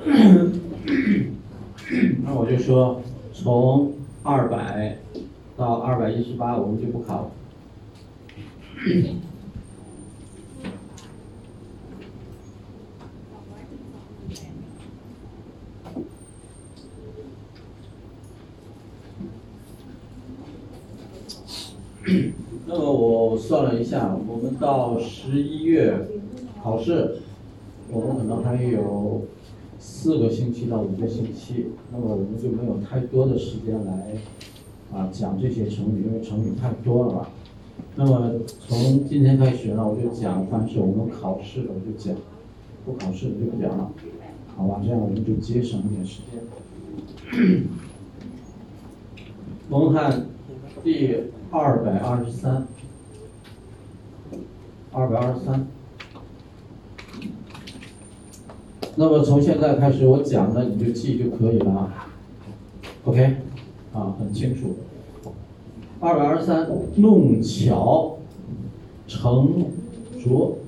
[2.24, 3.02] 那我就说，
[3.34, 4.96] 从二百
[5.56, 7.30] 到二百一十八，我们就不考了。
[22.66, 26.08] 那么我算了一下，我们到十一月
[26.62, 27.18] 考试，
[27.90, 29.26] 我们可能还有
[29.82, 34.14] 四个星期到五个星期，那么我们就没有太多的时间来
[34.92, 37.30] 啊讲这些成语，因为成语太多了吧。
[37.96, 42.14] 那么从今天开始呢，我就讲，凡是我们考试的我就讲，
[42.84, 43.90] 不考试的就不讲了，
[44.54, 44.82] 好吧？
[44.84, 47.64] 这样我们就节省一点时间。
[49.70, 50.26] 蒙汉
[50.84, 51.16] 第
[51.50, 52.66] 二百二十三，
[54.92, 55.66] 二百二十三。
[59.00, 62.10] 那么从现在开始我讲的你就记就可以了啊
[63.06, 63.36] ，OK，
[63.94, 64.74] 啊，很清楚。
[66.00, 68.18] 二百二十三，弄巧
[69.08, 69.64] 成
[70.22, 70.58] 拙。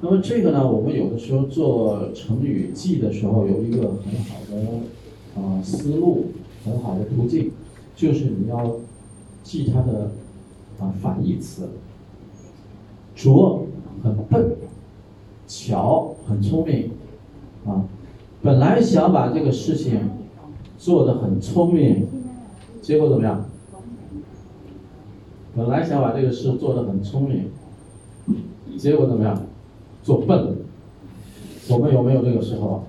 [0.00, 6.32] 那么这个呢，我们有的时候做成语记的时候，有一个很好的啊思路，
[6.64, 7.52] 很好的途径，
[7.94, 8.78] 就是你要
[9.44, 10.10] 记它的
[10.80, 11.68] 啊反义词。
[13.14, 13.66] 拙
[14.02, 14.56] 很笨，
[15.54, 16.90] 巧很聪明，
[17.66, 17.84] 啊，
[18.42, 20.00] 本来想把这个事情
[20.78, 22.06] 做得很聪明，
[22.80, 23.44] 结果怎么样？
[25.54, 27.50] 本来想把这个事做得很聪明，
[28.78, 29.42] 结果怎么样？
[30.02, 30.54] 做笨了。
[31.68, 32.84] 我们有没有这个时候？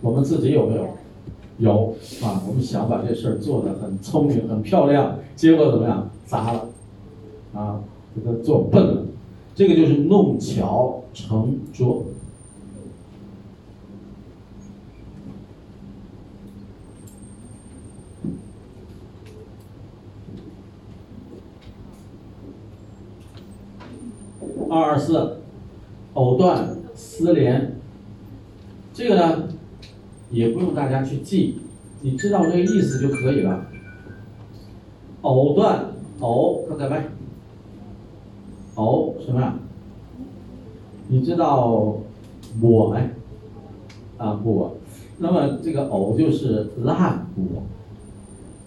[0.00, 0.88] 我们自己有没有？
[1.58, 6.08] 有啊，我们想把这事儿做得很聪明、很漂亮，结果怎么样？
[6.24, 6.66] 砸了，
[7.52, 7.80] 啊，
[8.14, 9.04] 给他做笨了。
[9.58, 12.04] 这个就是弄巧成拙。
[24.70, 25.40] 二二四，
[26.14, 27.80] 藕断丝连。
[28.94, 29.48] 这个呢，
[30.30, 31.58] 也不用大家去记，
[32.02, 33.66] 你知道这个意思就可以了。
[35.22, 35.86] 藕断，
[36.20, 37.07] 藕，看在没？
[39.28, 39.54] 什么呀？
[41.08, 41.98] 你知道
[42.58, 43.10] 果没？
[44.16, 44.74] 啊，果。
[45.18, 47.62] 那么这个藕就是烂果，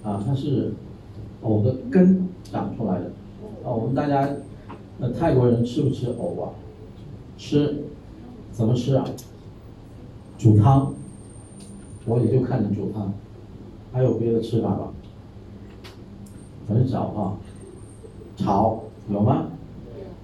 [0.04, 0.72] 啊，它是
[1.42, 3.06] 藕的根长出来的。
[3.66, 4.30] 啊，我们大家。
[5.00, 6.54] 呃泰国人吃不吃藕啊？
[7.36, 7.86] 吃，
[8.52, 9.04] 怎么吃啊？
[10.38, 10.94] 煮汤，
[12.06, 13.12] 我也就看见煮汤，
[13.92, 14.92] 还有别的吃法吧？
[16.70, 17.34] 很少啊。
[18.38, 19.48] 炒有吗？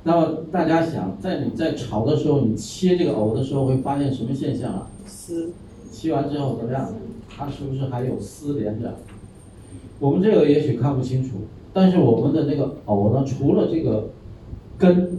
[0.08, 4.88] 那么大家想，在你在炒的时候，你切这个藕的时候，会发现什么现象啊？
[5.06, 5.52] 丝。
[5.92, 6.94] 切完之后怎么样？
[7.28, 8.96] 它是不是还有丝连着？
[10.00, 11.40] 我们这个也许看不清楚，
[11.74, 14.12] 但是我们的那个藕呢，除了这个。
[14.78, 15.18] 根，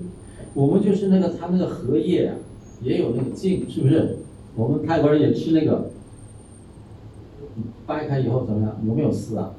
[0.54, 2.37] 我们就是那个它那个荷叶啊，
[2.81, 4.19] 也有那个茎，是不是？
[4.56, 5.91] 我们泰国人也吃那个，
[7.84, 8.81] 掰开以后怎么样？
[8.87, 9.53] 有没有丝啊？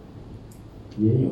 [0.97, 1.29] 也有。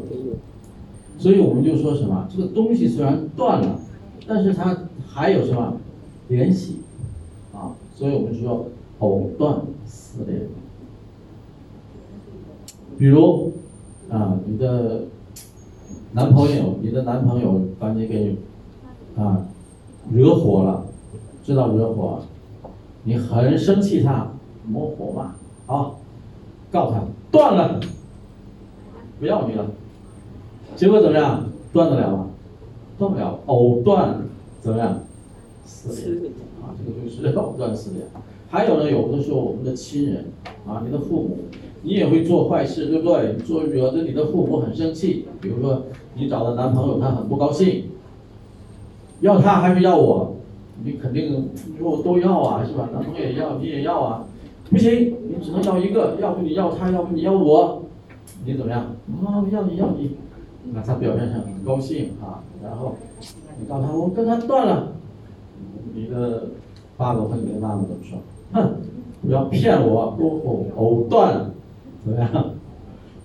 [1.17, 2.27] 所以我们就说什么？
[2.29, 3.79] 这个东西虽然断了，
[4.27, 4.77] 但是它
[5.07, 5.77] 还有什么
[6.27, 6.81] 联系？
[7.53, 8.67] 啊，所以我们说
[8.99, 10.41] 藕断丝连。
[12.97, 13.53] 比如
[14.09, 15.03] 啊，你的
[16.11, 18.35] 男朋友，你的男朋友把你给。
[19.17, 19.47] 啊，
[20.11, 20.85] 惹火了，
[21.43, 22.21] 知道惹火，
[23.03, 24.27] 你很生气他，
[24.63, 25.33] 抹火嘛，
[25.65, 25.99] 好，
[26.71, 27.01] 告他
[27.31, 27.79] 断了，
[29.19, 29.65] 不要你了，
[30.75, 31.45] 结果怎么样？
[31.73, 32.26] 断得了吗？
[32.97, 34.19] 断不了，藕断
[34.61, 34.99] 怎么样？
[35.65, 36.31] 丝连
[36.61, 38.05] 啊，这个就是 藕断丝连。
[38.49, 40.25] 还有呢，有的时候我们的亲人
[40.65, 41.37] 啊，你的父母，
[41.83, 43.35] 你也会做坏事，对不对？
[43.45, 45.83] 做惹得你的父母很生气，比如说
[46.15, 47.85] 你找的男朋友他很不高兴。
[49.21, 50.35] 要他还是要我？
[50.83, 52.87] 你肯定你说我都要啊，是吧？
[52.93, 54.25] 男朋友也要，你也要啊，
[54.69, 57.81] 不行，你只能要一个，要不你要他，要不你要我，
[58.45, 58.95] 你怎么样？
[59.25, 60.11] 啊，要你要你，
[60.73, 62.95] 那他表面上很高兴啊，然后
[63.59, 64.93] 你告诉他我跟他断了，
[65.93, 66.47] 你的
[66.95, 68.19] 爸爸和你的妈妈怎么说？
[68.53, 68.75] 哼，
[69.21, 71.51] 不要骗我，藕藕断，
[72.03, 72.31] 怎么样？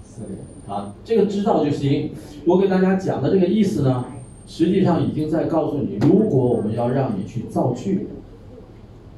[0.05, 2.11] 是，啊，这个知道就行。
[2.47, 4.05] 我给大家讲的这个意思呢？
[4.47, 8.09] 实际上已经在告诉你，如果我们要让你去造句，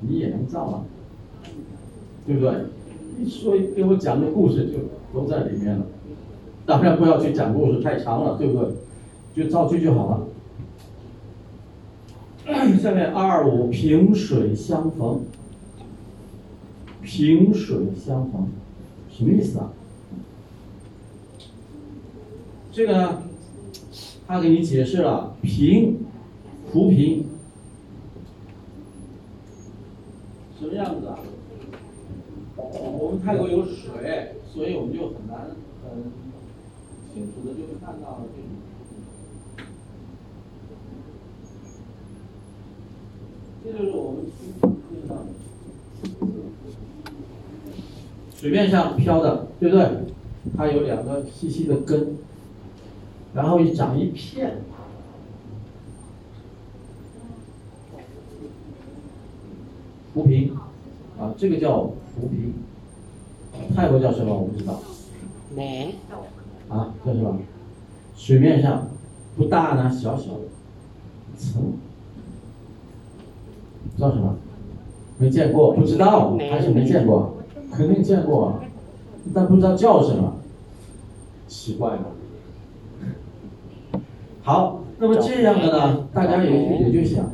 [0.01, 0.85] 你也能造啊，
[2.27, 2.53] 对不对？
[3.17, 5.87] 你说给我讲个故事就都在里面了，
[6.67, 8.73] 当然不要去讲故事太长了，对不对？
[9.35, 10.27] 就造句就好了。
[12.81, 15.25] 下面二五萍水相逢，
[17.03, 18.49] 萍水相逢，
[19.11, 19.73] 什么意思啊？
[22.71, 23.23] 这个呢，
[24.27, 26.01] 他给你解释了平，
[26.71, 27.27] 浮萍，
[30.59, 31.19] 什么样子啊？
[32.57, 35.49] 我们泰国有水，所以我们就很难
[35.83, 36.13] 很
[37.15, 38.51] 清楚的就看到这种。
[43.63, 44.25] 这就是我们
[48.35, 49.89] 水面上飘的，对不对？
[50.57, 52.19] 它有两个细细的根，
[53.33, 54.59] 然后一长一片，
[60.13, 60.55] 浮萍，
[61.19, 62.55] 啊，这个叫浮萍，
[63.75, 64.83] 泰国叫什么我不知道。
[65.55, 65.95] 没。
[66.75, 67.39] 啊，叫什么？
[68.17, 68.89] 水面上
[69.37, 70.41] 不大呢，小小的
[71.39, 71.73] 层。
[73.97, 74.35] 知道什么？
[75.19, 77.35] 没见过，不知道，还是没见过？
[77.71, 78.61] 肯定见过，
[79.33, 80.35] 但不知道叫什么，
[81.47, 82.07] 奇怪了。
[84.43, 87.31] 好，那么这样的呢，大家也也就想，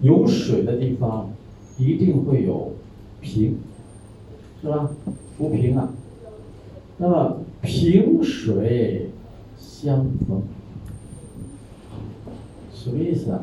[0.00, 1.30] 有水的地方
[1.76, 2.72] 一定会有
[3.20, 3.58] 平，
[4.62, 4.90] 是吧？
[5.36, 5.88] 浮萍啊。
[6.98, 9.10] 那么萍水
[9.58, 10.42] 相逢，
[12.74, 13.40] 什么意思啊？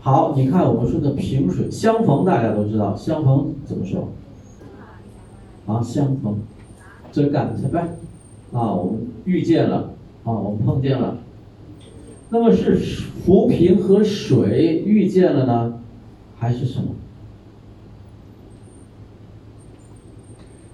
[0.00, 4.08] 好，你看我们说的萍水相逢，大家都知道相逢怎么说？
[5.66, 6.38] 啊，相逢，
[7.12, 7.96] 真感情呗。
[8.52, 9.92] 啊，我们遇见了，
[10.24, 11.18] 啊，我们碰见了。
[12.30, 15.79] 那么是浮萍和水遇见了呢，
[16.40, 16.88] 还是什么？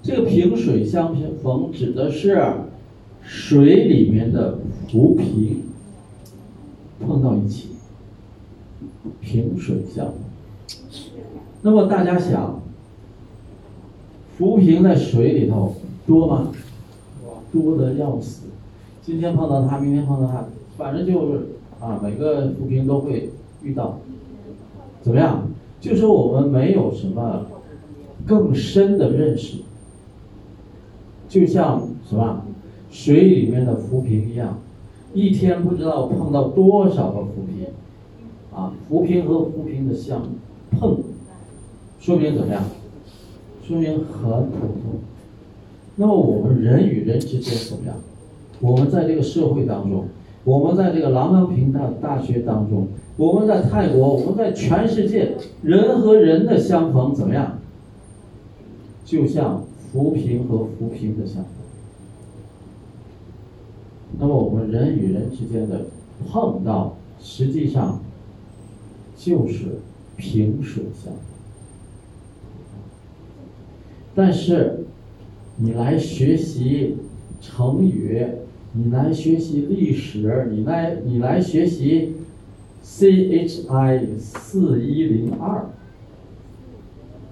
[0.02, 2.40] 这个萍水相逢指的是
[3.20, 4.58] 水里面的
[4.88, 5.64] 浮萍
[7.00, 7.70] 碰到一起。
[9.20, 10.14] 萍水相逢。
[11.62, 12.62] 那么大家想，
[14.38, 15.74] 浮萍在水里头
[16.06, 16.52] 多吗？
[17.52, 18.44] 多的要死。
[19.02, 20.44] 今天碰到它，明天碰到它，
[20.76, 21.46] 反正就是
[21.80, 23.30] 啊，每个浮萍都会
[23.64, 23.98] 遇到。
[25.02, 25.48] 怎么样？
[25.80, 27.46] 就说我们没有什么
[28.26, 29.58] 更深的认识，
[31.28, 32.42] 就像什么
[32.90, 34.58] 水里面的浮萍一样，
[35.14, 37.66] 一天不知道碰到多少个浮萍。
[38.54, 40.22] 啊，浮萍和浮萍的相
[40.70, 40.96] 碰，
[42.00, 42.62] 说明怎么样？
[43.62, 45.00] 说明很普通。
[45.96, 47.94] 那么我们人与人之间怎么样？
[48.60, 50.06] 我们在这个社会当中，
[50.44, 57.58] 我们在这个琅琊坪大大学当中，我们在泰国，我们在全世界，人和人的相逢怎么样？
[59.04, 61.52] 就像浮萍和浮萍的相逢。
[64.18, 65.86] 那么我们人与人之间的
[66.28, 68.00] 碰到，实际上。
[69.18, 69.78] 就是
[70.18, 71.22] 萍水相逢，
[74.14, 74.84] 但是
[75.56, 76.98] 你来学习
[77.40, 78.22] 成语，
[78.74, 82.12] 你来学习历史，你来你来学习
[82.86, 85.66] CHI 四一零二，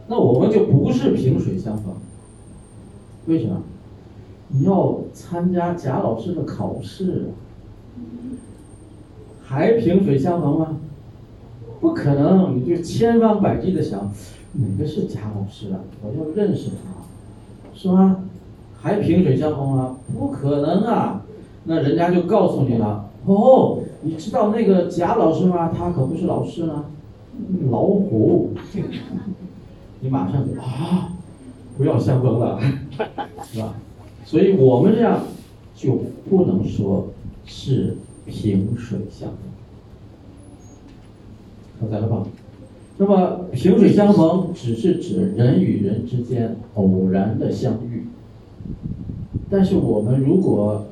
[0.09, 1.95] 那我们就不是萍水相逢。
[3.27, 3.62] 为什么？
[4.49, 7.31] 你要参加贾老师的考试，
[9.43, 10.77] 还萍水相逢吗？
[11.81, 14.13] 不可能，你就千方百计的想，
[14.55, 15.79] 哪个是贾老师啊？
[16.03, 17.05] 我要认识他，
[17.75, 18.25] 是吧？
[18.77, 19.96] 还萍水相逢吗？
[20.19, 21.25] 不可能啊！
[21.65, 25.71] 那人家就告诉你了，哦，你知道那个贾老师吗？
[25.77, 26.85] 他可不是老师呢，
[27.71, 28.51] 老虎。
[30.01, 31.13] 你马上就啊，
[31.79, 32.61] 不要相逢了，
[33.43, 33.75] 是吧？
[34.25, 35.23] 所以我们这样
[35.75, 37.09] 就不能说
[37.47, 39.39] 是萍水相逢。
[41.81, 42.27] 看在了吧？
[42.99, 48.07] 那么萍水相逢只是指人与人之间偶然的相遇。
[49.51, 50.85] 但是我们如果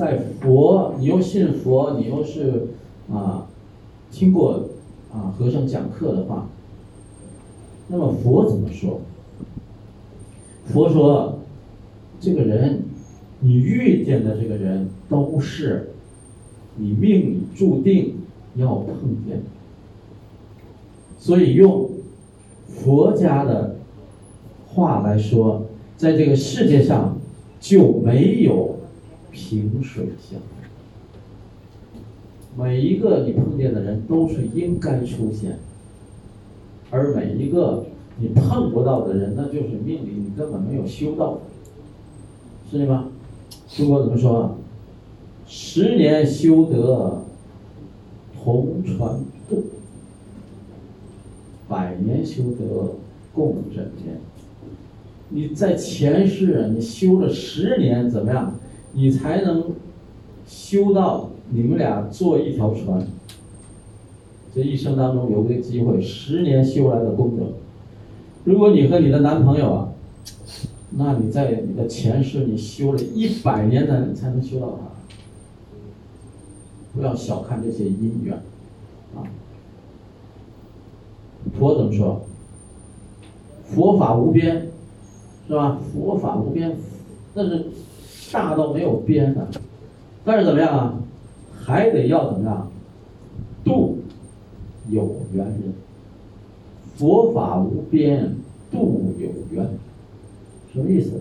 [0.00, 2.68] 在佛，你又信佛，你又是
[3.12, 3.46] 啊
[4.10, 4.70] 听过
[5.12, 6.48] 啊和尚讲课的话，
[7.88, 8.98] 那么佛怎么说？
[10.64, 11.40] 佛说，
[12.18, 12.80] 这个人，
[13.40, 15.90] 你遇见的这个人都是
[16.76, 18.14] 你命里注定
[18.54, 18.94] 要碰
[19.28, 19.44] 见的。
[21.18, 21.90] 所以用
[22.68, 23.76] 佛家的
[24.66, 25.66] 话来说，
[25.98, 27.18] 在这个世界上
[27.60, 28.76] 就没有
[29.40, 30.48] 萍水相逢。
[32.58, 35.58] 每一个你碰见的人都是应该出现，
[36.90, 37.86] 而每一个
[38.18, 41.40] 你碰不到的人，那就是命里你根本没有修到，
[42.70, 43.08] 是吗？
[43.68, 44.54] 中国怎么说啊？
[45.46, 47.22] 十年修得
[48.42, 49.64] 同船渡，
[51.66, 52.96] 百年修得
[53.32, 54.18] 共枕眠。
[55.30, 58.54] 你在前世你修了十年，怎么样？
[58.92, 59.72] 你才能
[60.46, 63.06] 修到你们俩坐一条船。
[64.54, 67.52] 这一生当中有个机会，十年修来的功德。
[68.44, 69.88] 如果你和你的男朋友啊，
[70.90, 74.90] 那你在你的前世你修了一百年的，你才能修到他。
[76.92, 78.34] 不要小看这些姻缘，
[79.14, 79.22] 啊。
[81.56, 82.22] 佛怎么说？
[83.64, 84.66] 佛法无边，
[85.46, 85.78] 是吧？
[85.92, 86.76] 佛法无边，
[87.34, 87.66] 那是
[88.32, 89.48] 大到没有边的。
[90.24, 90.94] 但是怎么样啊？
[91.62, 92.70] 还得要怎么样？
[93.64, 93.98] 度。
[94.88, 95.72] 有缘人，
[96.96, 98.34] 佛法无边，
[98.72, 99.68] 度有缘，
[100.72, 101.12] 什么意思？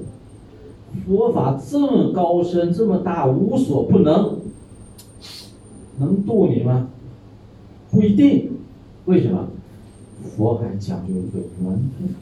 [1.05, 4.39] 佛法这么高深，这么大，无所不能，
[5.99, 6.87] 能度你吗？
[7.91, 8.53] 不一定。
[9.05, 9.49] 为什么？
[10.35, 12.15] 佛还讲究一个缘分。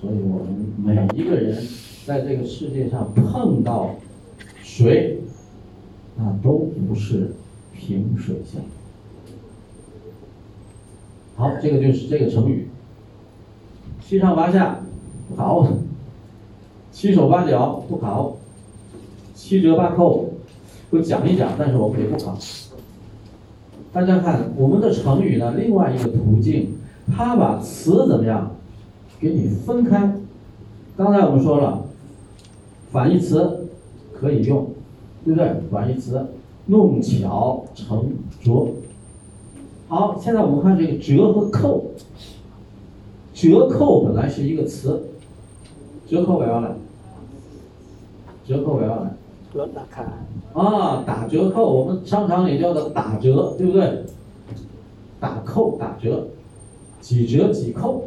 [0.00, 1.62] 所以我们每一个人
[2.06, 3.90] 在这个世界上碰到
[4.62, 5.18] 谁，
[6.16, 7.32] 那都不是
[7.74, 8.62] 萍水相。
[11.34, 12.68] 好，这个就是这个成语，
[14.00, 14.78] 七上八下
[15.28, 15.66] 不考，
[16.92, 18.36] 七手八脚不考，
[19.34, 20.30] 七折八扣
[20.90, 22.38] 我讲一讲，但是我们也不考。
[23.92, 26.76] 大家看我们的成语呢，另外一个途径，
[27.12, 28.52] 它把词怎么样
[29.18, 30.14] 给你分开？
[30.96, 31.85] 刚才我们说了，
[32.96, 33.68] 反义词
[34.14, 34.68] 可以用，
[35.22, 35.54] 对不对？
[35.70, 36.28] 反义词
[36.64, 38.06] 弄巧成
[38.40, 38.70] 拙。
[39.86, 41.90] 好，现在我们看这个折和扣。
[43.34, 45.08] 折扣本来是一个词，
[46.08, 46.70] 折扣为啥来？
[48.46, 49.10] 折扣为啥呢？
[49.74, 50.02] 打开。
[50.54, 54.06] 啊，打折扣，我们商场里叫做打折，对不对？
[55.20, 56.28] 打扣打折，
[57.02, 58.04] 几折几扣，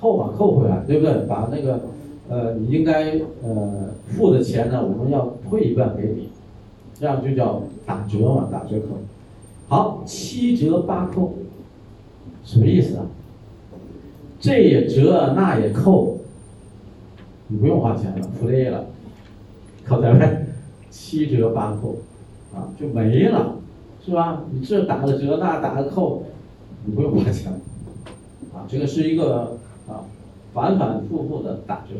[0.00, 1.14] 扣嘛扣回来，对不对？
[1.28, 1.80] 把那个
[2.28, 6.28] 呃你应该呃付的钱呢，我们要退一半给你，
[6.94, 8.98] 这样就叫打折嘛，打折扣。
[9.68, 11.34] 好，七折八扣，
[12.44, 13.06] 什么意思啊？
[14.40, 16.18] 这也折，那也扣，
[17.48, 18.86] 你不用花钱了，free 了，
[19.84, 20.46] 靠在外，
[20.90, 21.96] 七折八扣，
[22.54, 23.56] 啊，就没了，
[24.04, 24.44] 是吧？
[24.52, 26.22] 你这打个折，那打个扣，
[26.84, 27.52] 你不用花钱，
[28.54, 29.58] 啊，这个是一个，
[30.58, 31.94] 反反复复的打折，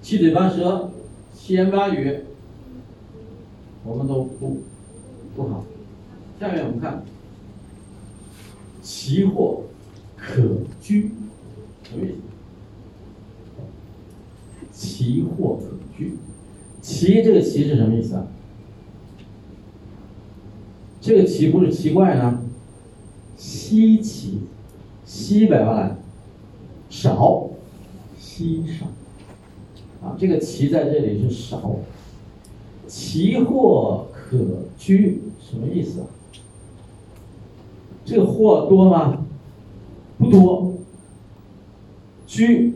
[0.00, 0.90] 七嘴八舌，
[1.34, 2.20] 七言八语。
[3.84, 4.62] 我们都不
[5.36, 5.66] 不好。
[6.40, 7.04] 下面我们看，
[8.80, 9.64] 奇货
[10.16, 11.10] 可居，
[11.82, 12.16] 什么意思？
[14.72, 16.16] 奇货可居，
[16.80, 18.26] 奇这个奇是什么意思啊？
[21.02, 22.42] 这个奇不是奇怪呢，
[23.36, 24.42] 稀奇，
[25.14, 25.96] 稀百万来，
[26.88, 27.50] 少，
[28.18, 28.86] 稀少，
[30.02, 31.76] 啊，这个奇在这里是少。
[32.88, 34.38] 奇货可
[34.78, 36.06] 居，什么意思啊？
[38.06, 39.18] 这个货多吗？
[40.16, 40.72] 不多。
[42.26, 42.72] 居，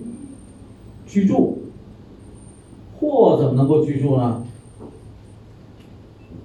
[1.07, 1.57] 居住。
[3.00, 4.45] 货怎么能够居住呢？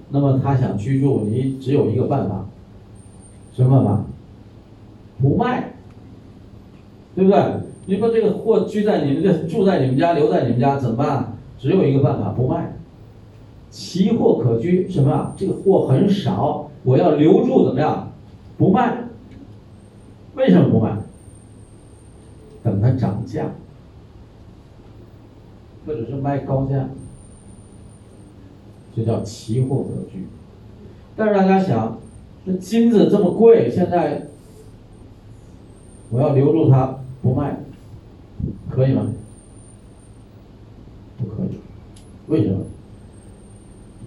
[0.08, 2.46] 那么他想居住，你只有一个办法，
[3.54, 4.04] 什么办法？
[5.20, 5.74] 不卖，
[7.14, 7.40] 对不对？
[7.86, 11.36] 你说这个货居在你们这，住在你们家，留在你们家，怎么办？
[11.58, 12.76] 只有一个办法，不卖。
[13.70, 15.34] 奇货可居，什么啊？
[15.36, 18.12] 这个货很少，我要留住，怎么样？
[18.56, 18.98] 不卖。
[20.34, 20.96] 为什么不卖？
[22.62, 23.52] 等它涨价，
[25.84, 26.88] 或者是卖高价，
[28.94, 30.26] 这叫奇货可居。
[31.16, 31.98] 但是大家想，
[32.46, 34.28] 这金子这么贵，现在
[36.10, 37.56] 我要留住它不卖，
[38.68, 39.06] 可以吗？
[41.18, 41.58] 不可以。
[42.26, 42.64] 为什么？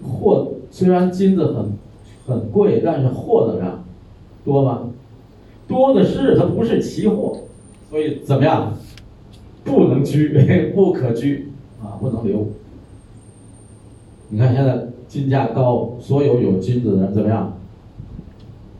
[0.06, 1.72] 货虽然金子很
[2.26, 3.82] 很贵，但是货怎么样？
[4.44, 4.90] 多吗？
[5.66, 7.38] 多的是，它不是奇货，
[7.90, 8.74] 所以怎么样？
[9.64, 10.28] 不能居，
[10.74, 11.50] 不可居
[11.82, 12.46] 啊，不能留。
[14.28, 17.52] 你看现在金价高，所有有金子的人怎么样？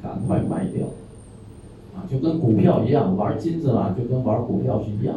[0.03, 0.87] 赶快卖掉！
[2.11, 5.17] 就跟股票一样，玩金子嘛，就跟玩股票是一样，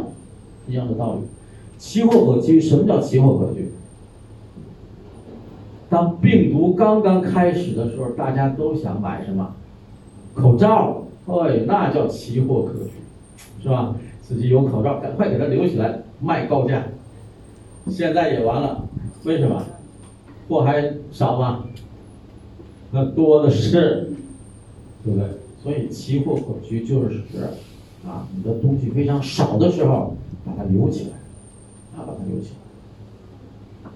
[0.68, 1.22] 一样的道理。
[1.78, 3.72] 期货可期，什么叫期货可居？
[5.90, 9.56] 当病毒刚刚开始的时候，大家都想买什么？
[10.34, 12.92] 口罩，哎，那叫期货可居，
[13.64, 13.96] 是吧？
[14.22, 16.84] 自己有口罩，赶快给它留起来，卖高价。
[17.88, 18.88] 现在也完了，
[19.24, 19.64] 为什么？
[20.48, 21.64] 货还少吗？
[22.92, 24.12] 那多的是，
[25.04, 25.28] 对不对？
[25.62, 27.44] 所以奇货可居就是指
[28.08, 31.18] 啊，你的东西非常少的时候，把它留起来，
[31.98, 33.92] 啊，把它留起来。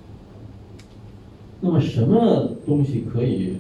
[1.62, 3.58] 那么什么东西可以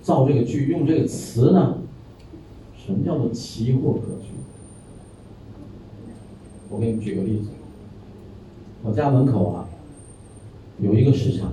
[0.00, 1.78] 造这个句，用这个词呢？
[2.76, 4.28] 什么叫做奇货可居？
[6.70, 7.48] 我给你举个例子，
[8.82, 9.66] 我家门口啊
[10.78, 11.52] 有一个市场，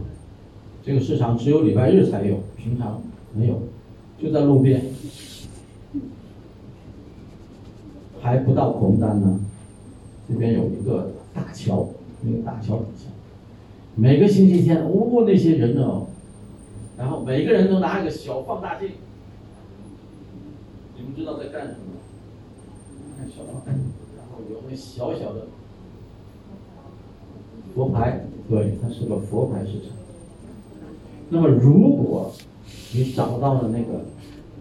[0.83, 3.01] 这个市场只有礼拜日才有，平常
[3.33, 3.61] 没有，
[4.21, 4.83] 就在路边，
[8.21, 9.39] 还不到红单呢。
[10.29, 11.87] 这边有一个大桥，
[12.21, 13.05] 那个大桥底下，
[13.95, 16.05] 每个星期天，哦，那些人呢，
[16.97, 18.91] 然后每个人都拿一个小放大镜。
[20.95, 21.77] 你们知道在干什么？
[23.17, 23.81] 看小放大镜，
[24.15, 25.47] 然后有那小小的
[27.73, 29.97] 佛牌，对，它是个佛牌市场。
[31.29, 32.31] 那么，如果
[32.93, 34.05] 你找到了那个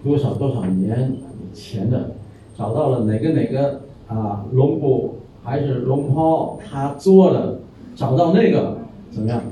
[0.03, 2.13] 多少多少年以前的，
[2.57, 7.61] 找到了哪个哪个啊龙骨还是龙袍，他做的，
[7.95, 8.79] 找到那个
[9.11, 9.43] 怎么样，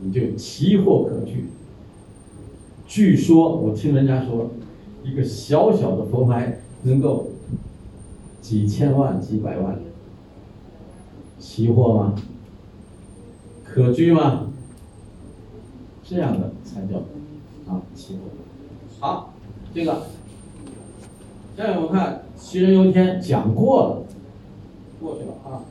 [0.00, 1.46] 你就奇货可居。
[2.86, 4.50] 据说我听人家说。
[5.04, 7.28] 一个小小的佛牌能够
[8.42, 9.78] 几千万、几百万，
[11.38, 12.14] 奇货吗？
[13.64, 14.48] 可居吗？
[16.04, 17.00] 这样的才叫
[17.68, 18.20] 啊奇货。
[19.00, 19.32] 好，
[19.74, 19.92] 这个，
[21.56, 24.02] 下面我们看“杞人忧天”讲过了，
[25.00, 25.62] 过去了啊。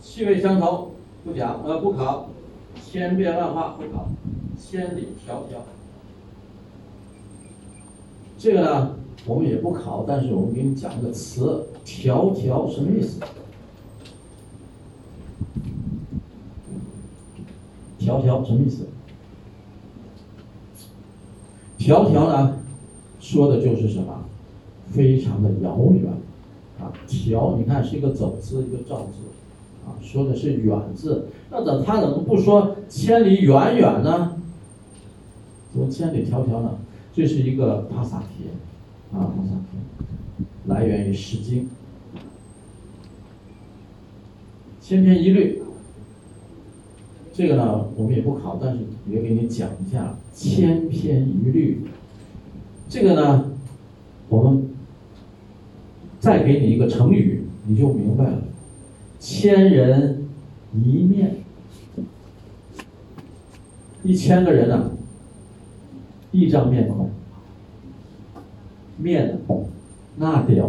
[0.00, 0.92] 气味相投
[1.24, 2.28] 不讲呃不考，
[2.84, 4.08] 千变万化不考，
[4.60, 5.58] 千里迢迢。
[8.38, 13.20] 这个呢，我们也不考，但是我们给你讲个词，“迢迢”什么意思
[18.00, 18.86] ？“迢迢”什么意思
[21.78, 22.56] ？“迢迢”呢，
[23.20, 24.24] 说的就是什么？
[24.90, 26.12] 非常的遥远
[26.78, 31.26] 啊！“迢”你看是一个走字，一个兆字，啊，说的是远字。
[31.50, 34.36] 那怎他怎么不说“千里远远”呢？
[35.72, 36.78] 怎么“千里迢迢”呢？
[37.12, 38.46] 这是一个帕萨帖，
[39.12, 41.64] 啊，帕萨帖，来源于《诗经》，
[44.80, 45.62] 千篇一律。
[47.34, 51.84] 这个呢，我们也不考，但是也给你讲一下千篇一律。
[52.88, 53.50] 这个呢，
[54.28, 54.70] 我们
[56.20, 58.44] 再给你一个成语，你就明白了。
[59.18, 60.28] 千人
[60.72, 61.38] 一面，
[64.04, 64.92] 一千个人呢。
[66.30, 67.10] 一张面孔，
[68.96, 69.38] 面
[70.16, 70.68] 那屌，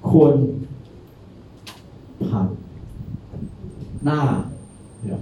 [0.00, 0.48] 坤
[2.18, 2.48] 盘
[4.04, 4.44] 那
[5.02, 5.16] 雕，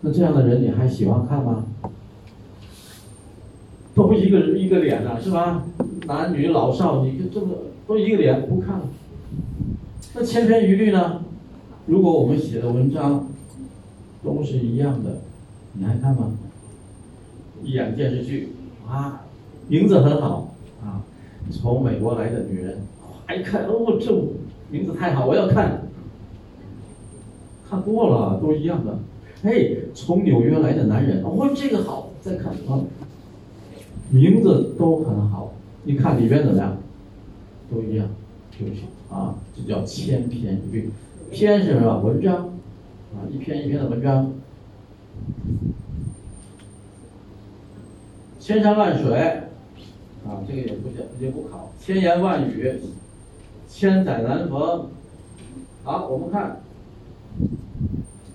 [0.00, 1.64] 那这样的人你还喜欢看吗？
[3.94, 5.62] 都一个一个脸呢，是吧？
[6.08, 7.54] 男女老少，你这么
[7.86, 8.84] 都一个脸，不看了。
[10.14, 11.22] 那千篇一律呢？
[11.86, 13.28] 如果我们写的文章
[14.24, 15.18] 都是一样的，
[15.74, 16.32] 你还看吗？
[17.62, 18.52] 一演电视剧
[18.88, 19.22] 啊，
[19.68, 21.04] 名字很好啊，
[21.52, 24.12] 从美国来的女人，哗一看哦，这
[24.70, 25.82] 名字太好，我要看。
[27.72, 28.98] 看过了，都一样的。
[29.44, 32.84] 哎，从纽约来的男人，哦，这个好，再看啊，
[34.10, 35.54] 名字都很好，
[35.84, 36.76] 你看里边怎么样？
[37.70, 38.06] 都一样，
[38.58, 40.90] 对不起啊，这叫千篇一律。
[41.30, 41.98] 篇是什么？
[42.00, 42.50] 文章
[43.14, 44.30] 啊，一篇一篇的文章。
[48.38, 49.18] 千山万水，
[50.26, 51.72] 啊，这个也不讲，也不考。
[51.80, 52.70] 千言万语，
[53.66, 54.88] 千载难逢。
[55.84, 56.61] 好，我们看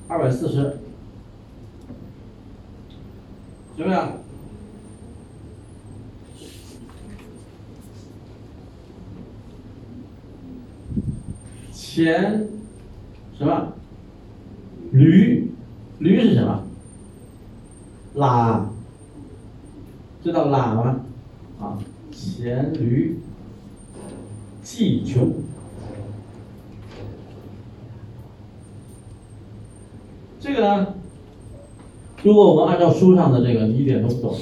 [0.09, 0.77] 二百四十，
[3.75, 3.99] 行不行？
[11.73, 12.47] 前
[13.37, 13.73] 什么？
[14.91, 15.51] 驴，
[15.99, 16.63] 驴是什么？
[18.15, 18.69] 拉。
[20.23, 21.01] 知道喇吗？
[21.59, 21.77] 啊，
[22.11, 23.19] 黔驴
[24.63, 25.33] 技穷。
[30.39, 30.95] 这个呢，
[32.23, 34.35] 如果我们按照书上的这个，你一点都不懂。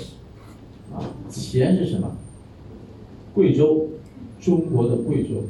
[0.94, 2.16] 啊，黔是什么？
[3.34, 3.88] 贵州，
[4.40, 5.44] 中国的贵州，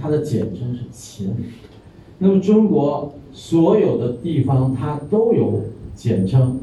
[0.00, 1.34] 它的简称是黔。
[2.18, 5.62] 那么中国所有的地方，它都有
[5.94, 6.60] 简称。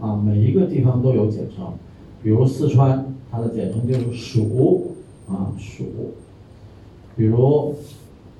[0.00, 1.72] 啊，每一个地方都有简称，
[2.22, 4.96] 比如四川，它的简称就是蜀，
[5.28, 5.84] 啊蜀。
[7.16, 7.74] 比如，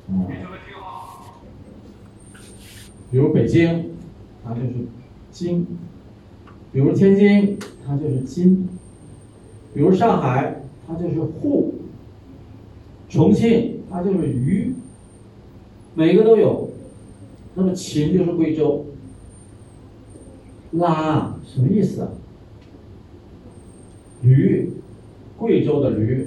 [0.08, 0.26] 啊，
[3.10, 3.90] 比如北京，
[4.44, 4.68] 它就是
[5.30, 5.64] 京；
[6.72, 8.66] 比如天津，它就是津；
[9.72, 11.74] 比如上海，它就是沪；
[13.08, 14.74] 重庆，它就是渝。
[15.94, 16.70] 每个都有。
[17.54, 18.86] 那么秦就是贵州。
[20.72, 22.08] 拉什么意思啊？
[24.22, 24.72] 驴，
[25.38, 26.26] 贵州的驴。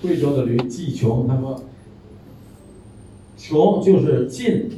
[0.00, 1.60] 贵州的驴既穷，他说，
[3.36, 4.70] 穷就是尽。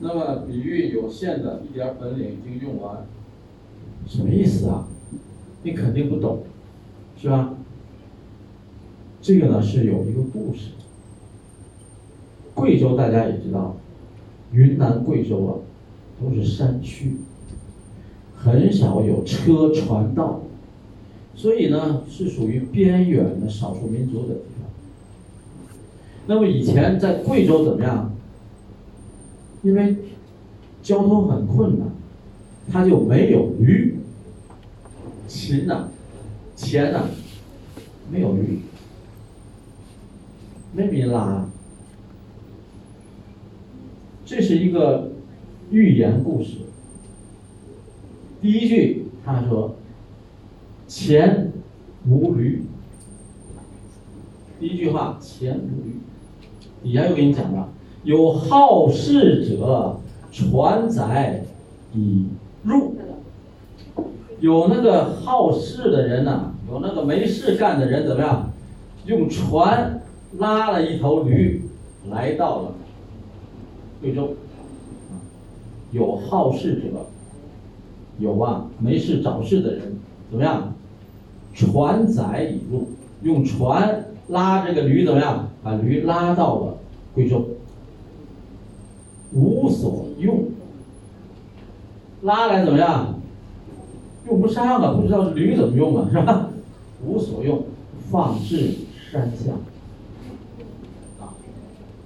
[0.00, 3.04] 那么比喻有限的一点本领已经用完，
[4.06, 4.86] 什么意思啊？
[5.62, 6.44] 你肯定不懂，
[7.20, 7.54] 是吧？
[9.20, 10.70] 这个呢是有一个故事。
[12.54, 13.76] 贵州大家也知道，
[14.52, 15.50] 云南、贵州啊
[16.20, 17.16] 都是山区，
[18.36, 20.42] 很少有车船道，
[21.34, 24.70] 所以呢是属于边远的少数民族的地方。
[26.26, 28.12] 那么以前在贵州怎么样？
[29.62, 29.96] 因为
[30.82, 31.88] 交通很困难，
[32.70, 33.96] 他就没有驴。
[35.26, 35.88] 秦呐，
[36.56, 37.04] 钱呐，
[38.10, 38.60] 没有驴，
[40.72, 41.46] 没米拉。
[44.24, 45.12] 这是一个
[45.70, 46.58] 寓言故事。
[48.40, 49.76] 第一句他说
[50.86, 51.52] ：“钱
[52.08, 52.62] 无驴。”
[54.60, 55.96] 第一句话“钱无驴”，
[56.82, 57.72] 底下又给你讲了。
[58.04, 59.98] 有好事者
[60.32, 61.44] 传载
[61.92, 62.26] 以
[62.62, 62.94] 入，
[64.40, 68.50] 有那个好事的人呐，有那个没事干的人怎么样？
[69.06, 70.00] 用船
[70.38, 71.62] 拉了一头驴
[72.10, 72.72] 来到了
[74.00, 74.34] 贵州。
[75.90, 77.06] 有好事者，
[78.18, 79.98] 有啊，没事找事的人
[80.30, 80.74] 怎么样？
[81.54, 82.86] 船载以入，
[83.22, 85.48] 用船拉这个驴怎么样？
[85.62, 86.78] 把驴拉到了
[87.14, 87.44] 贵州。
[89.32, 90.44] 无所用，
[92.22, 93.14] 拉来怎么样？
[94.26, 96.50] 用不上啊，不知道驴怎么用啊，是吧？
[97.04, 97.64] 无所用，
[98.10, 98.74] 放置
[99.10, 99.52] 山下。
[101.20, 101.32] 啊，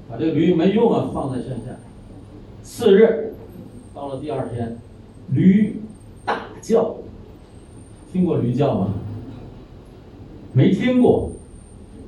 [0.09, 1.77] 把这个驴没用啊，放在山下。
[2.63, 3.35] 次日，
[3.95, 4.79] 到了第二天，
[5.31, 5.81] 驴
[6.25, 6.97] 大叫。
[8.13, 8.95] 听过驴叫吗？
[10.53, 11.31] 没听过。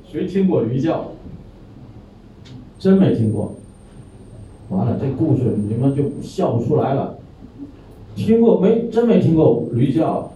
[0.09, 1.11] 谁听过驴叫？
[2.79, 3.55] 真没听过。
[4.69, 7.17] 完了，这故事你们就笑不出来了。
[8.15, 8.87] 听过没？
[8.89, 10.31] 真没听过驴叫。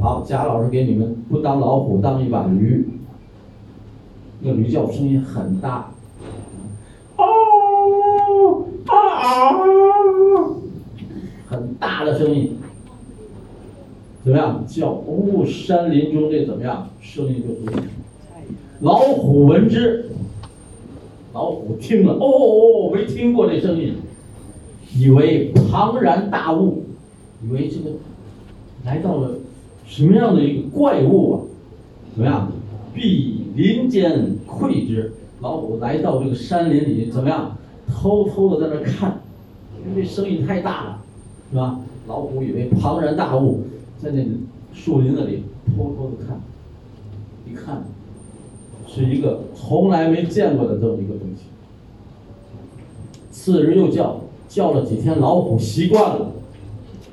[0.00, 2.88] 好，贾老师给你们不当老虎，当一把驴。
[4.40, 5.90] 那驴叫声音很大。
[7.16, 9.52] 哦啊！
[11.48, 12.56] 很大的声音。
[14.24, 14.64] 怎么样？
[14.66, 16.88] 叫哦，山林中这怎么样？
[17.00, 17.88] 声音就出现。
[18.80, 20.10] 老虎闻之。
[21.36, 23.92] 老虎听了，哦哦哦，没听过这声音，
[24.96, 26.84] 以为庞然大物，
[27.46, 27.90] 以为这个
[28.86, 29.32] 来到了
[29.84, 31.36] 什么样的一个怪物啊？
[32.14, 32.50] 怎么样？
[32.94, 35.12] 必林间窥之。
[35.42, 37.54] 老虎来到这个山林里，怎么样？
[37.86, 39.20] 偷偷的在那看，
[39.86, 41.02] 因为这声音太大了，
[41.50, 41.78] 是吧？
[42.08, 43.64] 老虎以为庞然大物
[44.02, 44.26] 在那
[44.72, 45.42] 树林子里
[45.76, 46.40] 偷偷的看，
[47.46, 47.84] 一看。
[48.86, 51.44] 是一个从来没见过的这么一个东西。
[53.30, 56.32] 次日又叫，叫了几天，老虎习惯了，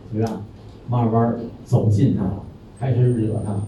[0.09, 0.43] 怎么样？
[0.89, 2.23] 慢慢走近它，
[2.79, 3.62] 开始惹它，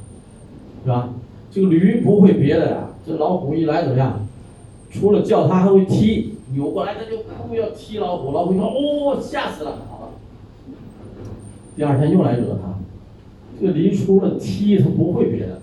[0.84, 1.10] 是吧？
[1.52, 4.28] 这个驴不会别的呀，这老虎一来怎么样？
[4.92, 10.10] 除了叫它，还会踢，扭过来它就哭要踢老虎，老虎一看，哦，吓死了，好了。
[11.76, 12.80] 第二天又来惹它，
[13.60, 15.62] 这个驴除了踢，它不会别的，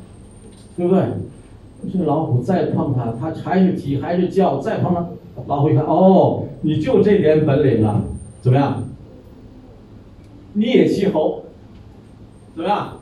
[0.77, 1.03] 对不对？
[1.91, 5.09] 这个老虎再碰它，它还是踢，还是叫，再碰它，
[5.47, 8.03] 老虎一看，哦，你就这点本领啊？
[8.41, 8.85] 怎么样？
[10.55, 11.45] 啮其喉，
[12.55, 12.99] 怎么样？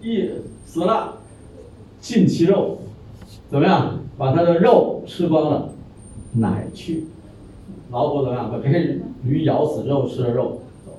[0.00, 0.30] 一
[0.64, 1.16] 死了，
[2.00, 2.78] 尽其肉，
[3.50, 3.98] 怎么样？
[4.16, 5.70] 把它的肉吃光了，
[6.34, 7.06] 奶去。
[7.90, 8.50] 老虎怎么样？
[8.50, 10.98] 把这驴咬死肉吃了肉，走了。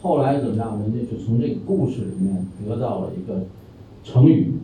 [0.00, 0.78] 后来怎么样？
[0.80, 3.40] 人家就从这个故事里面得到了一个
[4.04, 4.54] 成语。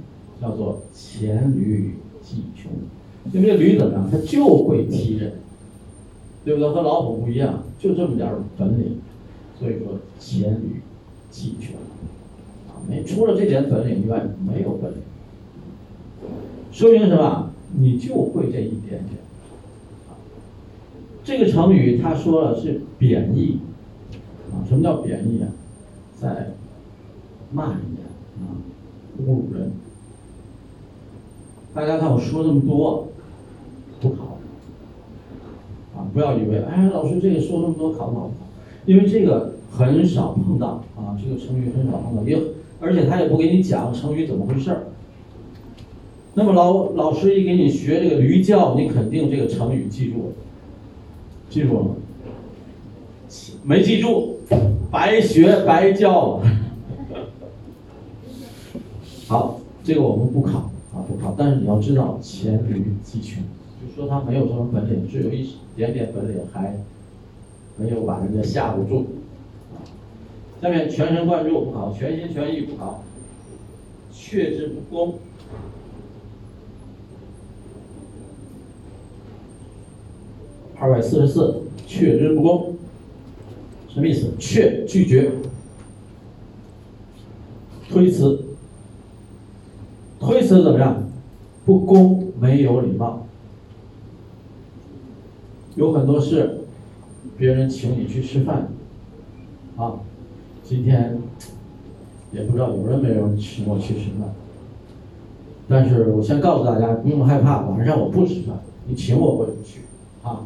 [0.43, 2.73] 叫做黔驴技穷，
[3.33, 4.09] 因为这驴怎么样？
[4.11, 5.35] 它就会踢人，
[6.45, 6.69] 对不对？
[6.69, 8.29] 和老虎不一样，就这么点
[8.59, 8.99] 本领，
[9.57, 10.83] 所以说黔驴
[11.31, 11.77] 技穷，
[12.69, 14.99] 啊，没除了这点本领以外没有本领，
[16.73, 17.51] 说明什么？
[17.79, 19.23] 你就会这一点点。
[21.25, 23.61] 这个成语他说了是贬义，
[24.51, 25.49] 啊，什么叫贬义啊？
[26.21, 26.51] 在
[27.53, 28.03] 骂人家
[28.43, 28.59] 啊，
[29.21, 29.71] 侮辱人。
[31.75, 33.09] 大家看我说这么多，
[34.01, 34.37] 不考，
[35.97, 38.31] 啊，不要以为哎，老师这个说那么多考不考？
[38.85, 42.39] 因为这个很少碰到啊，这个成语很少碰到，也
[42.79, 44.87] 而且他也不给你讲成语怎么回事儿。
[46.35, 50.33] 那么老老师一给你学这个驴叫，你肯定这个成语记住了，
[51.49, 51.95] 记住了吗？
[53.63, 54.41] 没记住，
[54.91, 56.41] 白学白教。
[59.27, 60.71] 好，这个我们不考
[61.23, 61.35] 啊，不考。
[61.39, 63.43] 但是你要知道黔驴技穷，
[63.81, 66.77] 就说他没有什么本领，只有一点点本领，还
[67.77, 69.07] 没有把人家吓唬住。
[70.61, 73.03] 下面全神贯注不考，全心全意不考，
[74.13, 75.19] 却之不恭。
[80.79, 82.77] 二百四十四，却之不恭，
[83.89, 84.33] 什么意思？
[84.39, 85.33] 却拒绝，
[87.89, 88.45] 推辞。
[90.21, 91.03] 推辞怎么样？
[91.65, 93.27] 不恭，没有礼貌。
[95.77, 96.61] 有很多事，
[97.39, 98.69] 别人请你去吃饭，
[99.77, 100.01] 啊，
[100.63, 101.19] 今天
[102.33, 104.35] 也不知道有人没有人请我去吃饭。
[105.69, 109.81] 但是我先告诉大家，不用害怕，晚上我不吃饭，你请我我也不去，
[110.23, 110.45] 啊。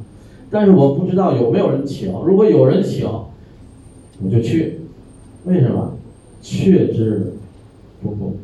[0.50, 4.81] 但是我不知道有没有人请，如果有人请，我就去。
[5.44, 5.92] 为什么？
[6.42, 7.35] 却之
[8.02, 8.37] 不恭。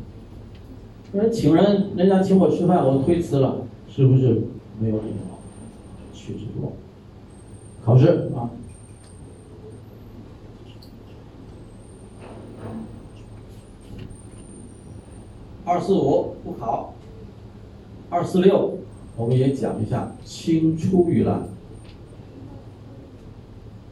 [1.13, 4.41] 人请人，人家请我吃饭，我推辞了，是不是
[4.79, 5.37] 没有礼貌？
[6.11, 6.73] 去之不恭。
[7.85, 8.49] 考试啊，
[15.65, 16.95] 二四五不考，
[18.09, 18.79] 二四六
[19.15, 21.47] 我们也讲一下，青出于蓝。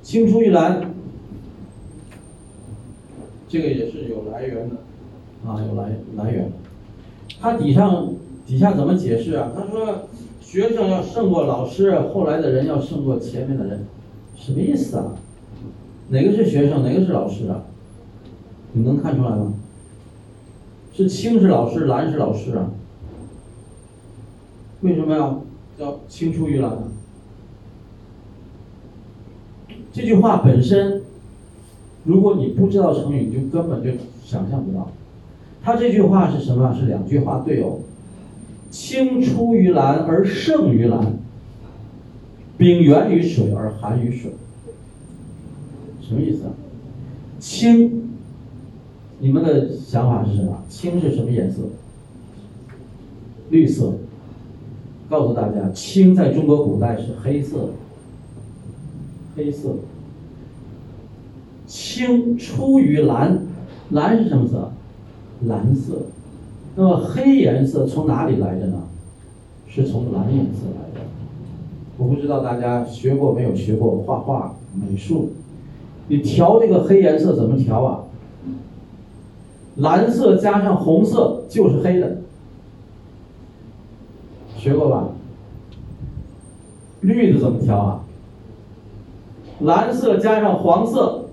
[0.02, 0.92] 青出于蓝，
[3.48, 4.78] 这个也是有来源的，
[5.48, 6.61] 啊，有来来源的。
[7.42, 8.08] 他底上
[8.46, 9.52] 底下怎么解释啊？
[9.56, 10.04] 他说，
[10.40, 13.84] 学生要胜过老师，后来的人要胜过前面的人，
[14.36, 15.16] 什么意思啊？
[16.10, 17.64] 哪个是学生，哪个是老师啊？
[18.74, 19.54] 你能看出来吗？
[20.94, 22.70] 是青是老师，蓝是老师啊？
[24.82, 25.42] 为什么要
[25.80, 26.72] 叫青出于蓝？
[29.92, 31.02] 这句话本身，
[32.04, 33.90] 如果你不知道成语，你就根本就
[34.24, 34.92] 想象不到。
[35.64, 36.74] 他这句话是什么？
[36.74, 37.80] 是两句话对哦。
[38.72, 41.18] 青出于蓝而胜于蓝，
[42.58, 44.32] 冰源于水而寒于水。
[46.02, 46.52] 什么意思啊？
[47.40, 48.10] 青，
[49.20, 50.64] 你们的想法是什么？
[50.70, 51.64] 青是什么颜色？
[53.50, 53.94] 绿色。
[55.10, 57.72] 告诉大家，青在中国古代是黑色。
[59.36, 59.76] 黑色。
[61.68, 63.40] 青出于蓝，
[63.90, 64.72] 蓝是什么色？
[65.48, 66.04] 蓝色，
[66.76, 68.84] 那么黑颜色从哪里来的呢？
[69.68, 71.06] 是从蓝颜色来的。
[71.98, 75.30] 我不知道大家学过没有学过画画美术，
[76.08, 78.04] 你调这个黑颜色怎么调啊？
[79.78, 82.18] 蓝色加上红色就是黑的，
[84.58, 85.08] 学过吧？
[87.02, 88.04] 绿的怎么调啊？
[89.62, 91.26] 蓝色加上黄色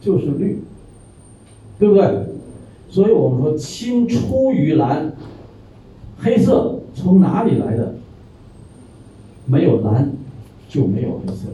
[0.00, 0.62] 就是绿，
[1.78, 2.33] 对不对？
[2.94, 5.12] 所以我们说青出于蓝，
[6.16, 7.92] 黑色从哪里来的？
[9.46, 10.12] 没有蓝
[10.68, 11.48] 就没有黑色，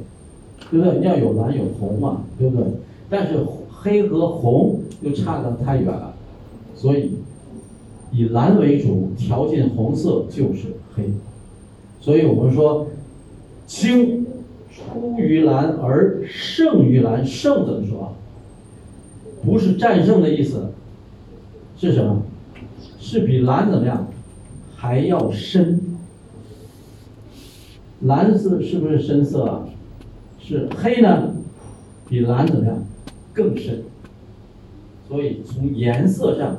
[0.70, 1.00] 对不对？
[1.00, 2.66] 要有蓝有红嘛，对不对？
[3.08, 3.38] 但是
[3.70, 6.12] 黑和红又差得太远了，
[6.74, 7.12] 所以
[8.12, 11.04] 以蓝为主，调进红色就是黑。
[12.02, 12.88] 所以我们说
[13.66, 14.26] 青
[14.70, 18.12] 出于蓝而胜于蓝，胜怎么说？
[19.42, 20.72] 不是战胜的意思。
[21.80, 22.22] 是什么？
[22.98, 24.06] 是比蓝怎么样
[24.76, 25.80] 还要深？
[28.00, 29.64] 蓝色是不是深色啊？
[30.38, 31.34] 是黑呢，
[32.08, 32.84] 比蓝怎么样
[33.32, 33.82] 更深？
[35.08, 36.58] 所以从颜色上，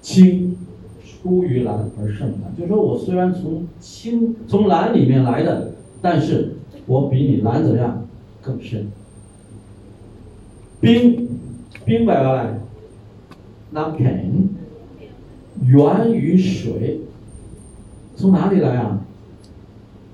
[0.00, 0.56] 青
[1.04, 2.56] 出于蓝而胜蓝。
[2.56, 6.54] 就说我虽然从青从蓝里面来的，但是
[6.86, 8.06] 我比你蓝怎么样
[8.40, 8.86] 更深？
[10.80, 11.28] 冰，
[11.84, 12.22] 冰白
[13.72, 13.82] 来。
[13.82, 14.48] 南平
[15.66, 17.00] 源于水，
[18.16, 19.00] 从哪里来啊？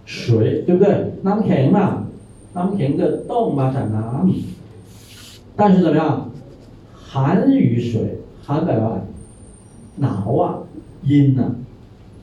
[0.05, 1.13] 水，对不对？
[1.23, 2.07] 南平嘛，
[2.53, 4.27] 南平的动嘛在南，
[5.57, 6.31] 但是怎么样？
[6.95, 9.05] 寒于水，寒在外，
[9.97, 10.59] 脑啊？
[11.03, 11.55] 阴呢？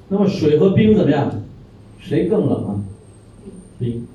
[0.10, 1.32] 那么水和冰怎么样？
[2.00, 2.76] 谁更冷啊？
[3.80, 4.06] 冰。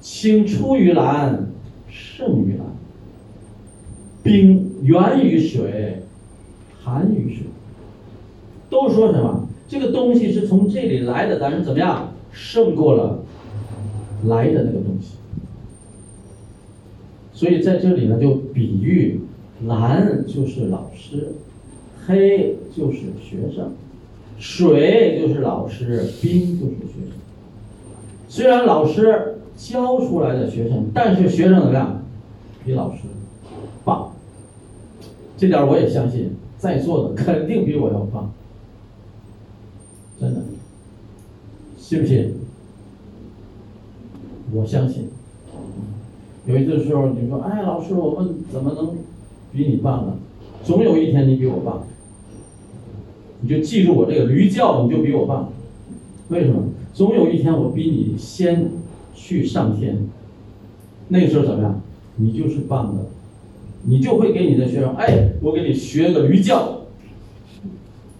[0.00, 1.46] 青出于蓝，
[1.88, 2.66] 胜于蓝。
[4.22, 6.02] 冰源于水，
[6.82, 7.44] 寒于水。
[8.70, 9.48] 都说什么？
[9.66, 12.12] 这个东西是从这里来的，但是怎么样？
[12.32, 13.24] 胜过了
[14.26, 15.16] 来的那个东西。
[17.32, 19.20] 所以在这里呢，就比喻
[19.66, 21.34] 蓝就是老师，
[22.06, 23.72] 黑就是学生，
[24.38, 27.12] 水就是老师，冰就是学生。
[28.28, 32.02] 虽然老师教出来的学生，但是学生怎么样？
[32.64, 32.98] 比老师。
[35.36, 38.32] 这点我也相信，在座的肯定比我要棒，
[40.20, 40.40] 真的，
[41.76, 42.34] 信不信？
[44.52, 45.08] 我相信。
[46.46, 48.96] 有一次时候，你说：“哎，老师，我们怎么能
[49.52, 50.16] 比你棒呢？”
[50.62, 51.84] 总有一天你比我棒，
[53.40, 55.50] 你就记住我这个驴叫，你就比我棒。
[56.28, 56.62] 为什么？
[56.92, 58.70] 总有一天我比你先
[59.14, 60.06] 去上天，
[61.08, 61.80] 那个时候怎么样？
[62.16, 63.06] 你就是棒的，
[63.84, 66.80] 你就会给你的学生：“哎，我给你学个驴叫。”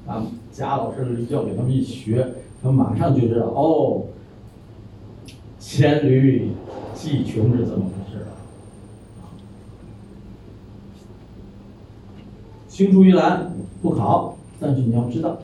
[0.06, 4.04] 啊，贾老师的驴叫给他们一学，他们马上就知道哦，
[5.58, 6.50] 黔驴
[6.94, 8.26] 技穷是怎么回事了。
[12.68, 15.38] 青出于蓝不考，但是你要知道，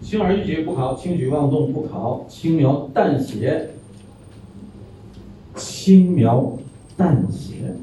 [0.00, 3.70] 轻而易举不考，轻举妄动不考，轻描淡写，
[5.82, 6.52] 轻描
[6.96, 7.74] 淡写。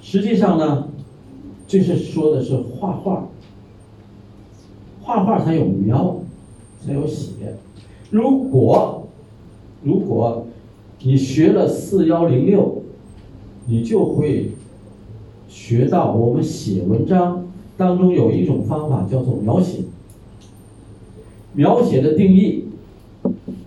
[0.00, 0.88] 实际上呢，
[1.66, 3.26] 这是说的是画画，
[5.02, 6.18] 画画才有描，
[6.86, 7.56] 才有写。
[8.10, 9.08] 如果，
[9.82, 10.46] 如果。
[11.02, 12.82] 你学了四幺零六，
[13.64, 14.50] 你就会
[15.48, 17.46] 学到我们写文章
[17.78, 19.78] 当中有一种方法叫做描写。
[21.54, 22.64] 描写的定义，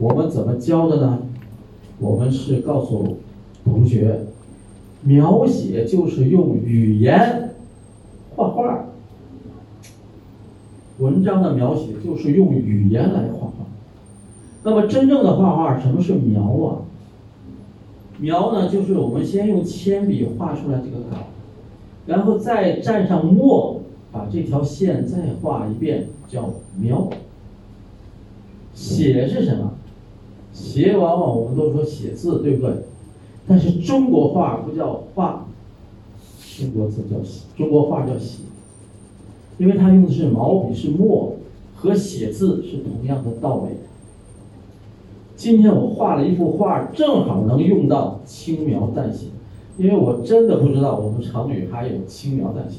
[0.03, 1.19] 我们怎么教的呢？
[1.97, 3.19] 我们是告诉
[3.63, 4.25] 同学，
[5.01, 7.51] 描写就是用语言
[8.35, 8.83] 画画。
[10.99, 13.53] 文章的描写就是用语言来画画。
[14.63, 16.83] 那么真正的画画，什么是描啊？
[18.19, 21.27] 描呢，就是我们先用铅笔画出来这个稿，
[22.07, 23.79] 然后再蘸上墨，
[24.11, 27.09] 把这条线再画一遍，叫描。
[28.73, 29.72] 写是什么？
[30.63, 32.73] 写往往我们都说写字，对不对？
[33.45, 35.45] 但是中国画不叫画，
[36.57, 38.39] 中国字叫写，中国画叫写，
[39.57, 41.35] 因为它用的是毛笔是墨，
[41.75, 43.75] 和写字是同样的道理。
[45.35, 49.27] 今天我画了一幅画，正好能用到轻描淡写，
[49.77, 52.77] 因为我真的不知道我们成语还有轻描淡写。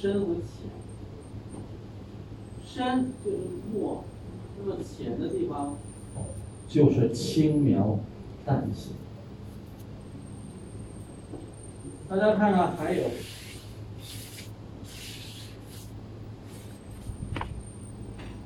[0.00, 0.70] 深和浅，
[2.64, 3.36] 深就是
[3.70, 4.02] 墨，
[4.58, 5.76] 那么浅的地方
[6.66, 7.98] 就是轻描
[8.46, 8.92] 淡写。
[12.08, 13.10] 大家看看，还有，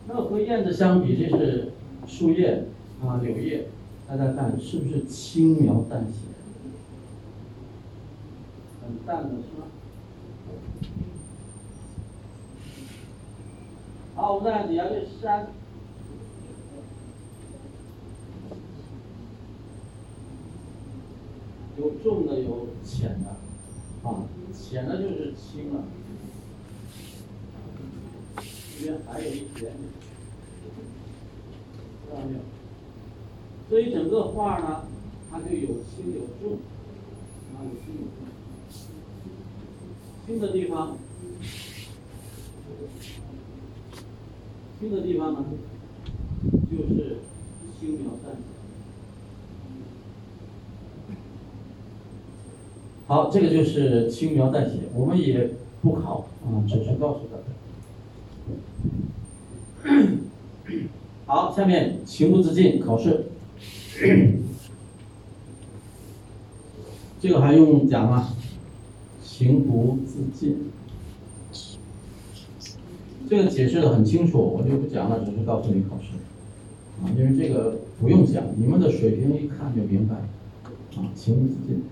[0.08, 1.72] 那和燕子相比，这是
[2.08, 2.64] 树叶
[3.00, 3.68] 啊，柳叶，
[4.08, 6.14] 大家看是不是轻描淡写？
[8.82, 9.68] 很淡的是吧？
[14.16, 15.48] 好，我们再底下这山，
[21.76, 24.24] 有重的，有浅的，啊，
[24.54, 25.82] 浅的就是轻了，
[28.36, 29.72] 这边还有一点，
[32.08, 32.40] 看到没有？
[33.68, 34.84] 所以整个画呢，
[35.28, 36.58] 它就有轻有重，
[37.52, 38.24] 啊，有轻有重，
[40.24, 40.96] 轻的地方。
[44.84, 45.42] 轻的地方呢，
[46.70, 47.16] 就是
[47.80, 48.42] 轻描淡写。
[53.06, 57.44] 好，这个就是轻描淡写，我们也不考啊，只是告诉大家。
[61.24, 63.28] 好，下面情不自禁考试，
[67.22, 68.34] 这个还用讲吗？
[69.22, 70.70] 情不自禁。
[73.28, 76.16] 这个解释的很清楚，我就不讲了，只是告诉你考试，
[77.02, 80.14] 啊，因为这个不用讲，你们的水平一看就明白。
[80.96, 81.82] 啊，情不自禁。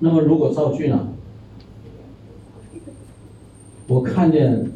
[0.00, 1.08] 那么如果造句呢？
[3.88, 4.72] 我看见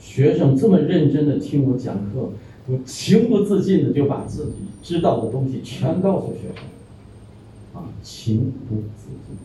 [0.00, 2.30] 学生这么认真的听我讲课，
[2.68, 6.64] 我情不自禁的就把自己知道的东西全告诉学生，
[7.74, 9.36] 啊，情不自禁。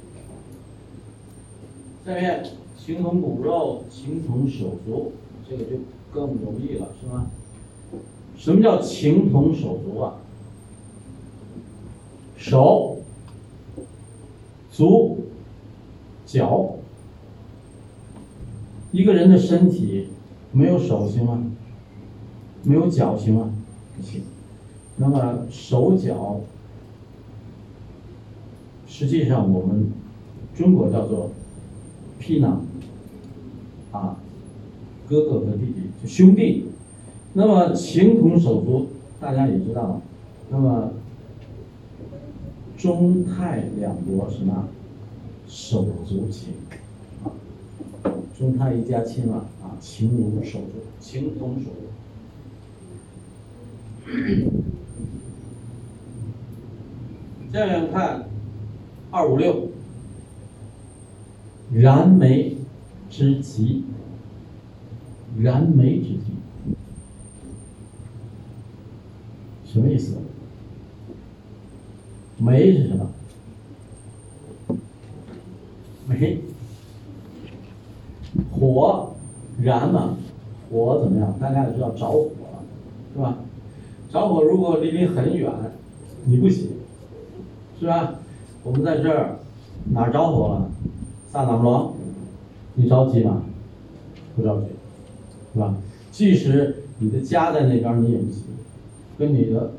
[2.06, 2.44] 下面
[2.84, 5.12] 情同骨肉，情同手足，
[5.48, 5.72] 这个就
[6.12, 7.28] 更容易了，是吗？
[8.36, 10.16] 什么叫情同手足啊？
[12.38, 12.98] 手、
[14.72, 15.26] 足、
[16.26, 16.78] 脚。
[18.92, 20.08] 一个人的身体
[20.52, 21.44] 没有手行吗？
[22.64, 23.54] 没有脚行吗？
[23.96, 24.24] 不行。
[24.96, 26.40] 那么手脚，
[28.88, 29.92] 实际上我们
[30.56, 31.32] 中国叫做
[32.18, 32.66] 皮囊
[33.92, 34.18] 啊，
[35.08, 36.66] 哥哥和弟弟就兄弟。
[37.34, 38.88] 那么情同手足，
[39.20, 40.02] 大家也知道。
[40.50, 40.92] 那么
[42.78, 44.68] 中泰两国什么
[45.48, 46.54] 手足情？
[48.38, 51.90] 中泰一家亲了啊，情如手足，情同手足。
[57.52, 58.28] 下面看
[59.12, 59.70] 二五六，
[61.74, 62.56] 燃眉
[63.10, 63.84] 之急，
[65.40, 66.24] 燃眉之急，
[69.66, 70.18] 什么意思？
[72.38, 73.10] 眉是什么？
[76.08, 76.42] 眉。
[78.52, 79.14] 火
[79.62, 80.16] 燃嘛，
[80.70, 81.34] 火怎么样？
[81.40, 82.64] 大家也知道着火了，
[83.14, 83.38] 是吧？
[84.12, 85.52] 着火如果离你很远，
[86.26, 86.70] 你不行，
[87.80, 88.16] 是吧？
[88.64, 89.40] 我们在这儿
[89.92, 90.70] 哪着火了？
[91.32, 91.96] 萨哪罗，
[92.80, 93.44] 你着急吗？
[94.36, 94.68] 不着急，
[95.54, 95.76] 是吧？
[96.12, 98.44] 即使你的家在那边，你也不急，
[99.18, 99.74] 跟你的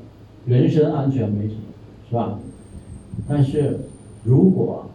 [0.44, 1.60] 人身安全没什么，
[2.10, 2.38] 是吧？
[3.26, 3.80] 但是
[4.24, 4.90] 如果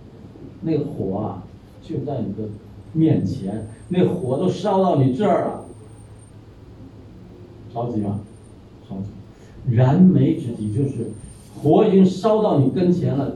[0.61, 1.43] 那个火啊
[1.81, 2.49] 就在你的。
[2.97, 5.65] 面前那火都烧到你这儿了，
[7.73, 8.21] 着急吗？
[8.87, 11.11] 着急，燃眉之急就是
[11.61, 13.35] 火已经烧到你跟前了，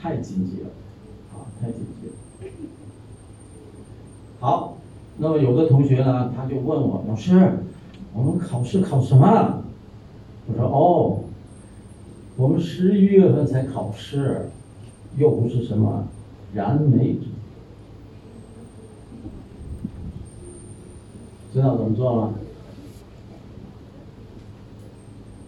[0.00, 0.68] 太紧急了，
[1.34, 2.14] 啊，太紧急了。
[4.40, 4.78] 好，
[5.22, 7.52] 那么有个同学呢，他就问我老师，
[8.14, 9.62] 我们考试考什么？
[10.46, 11.20] 我说哦，
[12.36, 14.48] 我们十一月份才考试，
[15.18, 16.08] 又不是什么
[16.54, 17.26] 燃眉之。
[21.52, 22.32] 知道怎么做吗？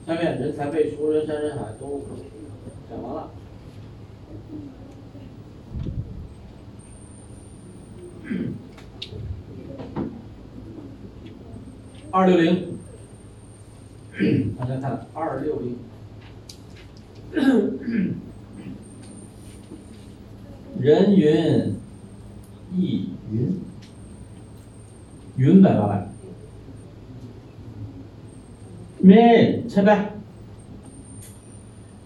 [0.06, 2.02] 下面人才辈出，人山人海都
[2.90, 3.30] 讲完了。
[12.12, 12.78] 二六零，
[14.58, 15.76] 大家看二六零，
[20.78, 21.74] 人云
[22.76, 23.58] 亦云。
[25.38, 26.08] 云百八百，
[28.98, 30.12] 面拆白，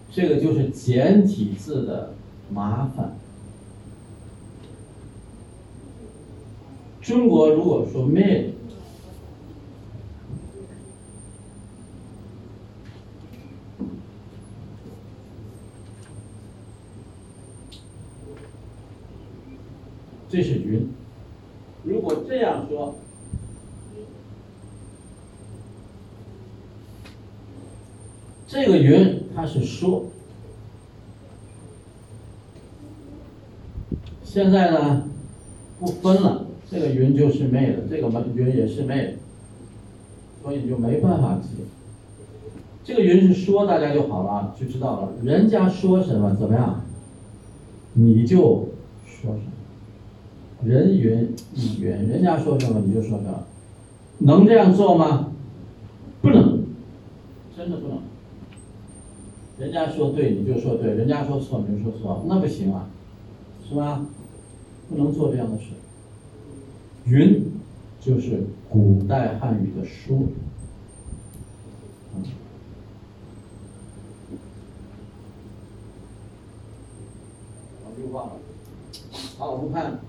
[0.09, 2.13] 这个就是简体字的
[2.49, 3.17] 麻烦。
[7.01, 8.53] 中国如果说面，
[20.29, 20.89] 这是云。
[21.83, 22.95] 如果这样说。
[28.49, 30.05] 这个云它是说，
[34.23, 35.03] 现在呢
[35.81, 39.13] 不分了，这个云就是昧的，这个云也是昧的，
[40.41, 41.65] 所以就没办法记。
[42.85, 45.09] 这个云是说，大家就好了，就知道了。
[45.23, 46.85] 人家说什么怎么样，
[47.95, 48.69] 你就
[49.05, 49.51] 说什么。
[50.63, 53.45] 人云亦云，人家说什么你就说什么，
[54.19, 55.31] 能这样做吗？
[56.21, 56.63] 不能，
[57.55, 57.99] 真的不能。
[59.59, 62.89] 人家说对你就说对，人家说错你就说错，那不行啊，
[63.67, 64.05] 是吧？
[64.89, 65.65] 不能做这样的事。
[67.05, 67.51] 云
[67.99, 70.17] 就是古代汉语的说，
[77.85, 78.33] 我又忘了。
[79.37, 79.99] 好，我们看。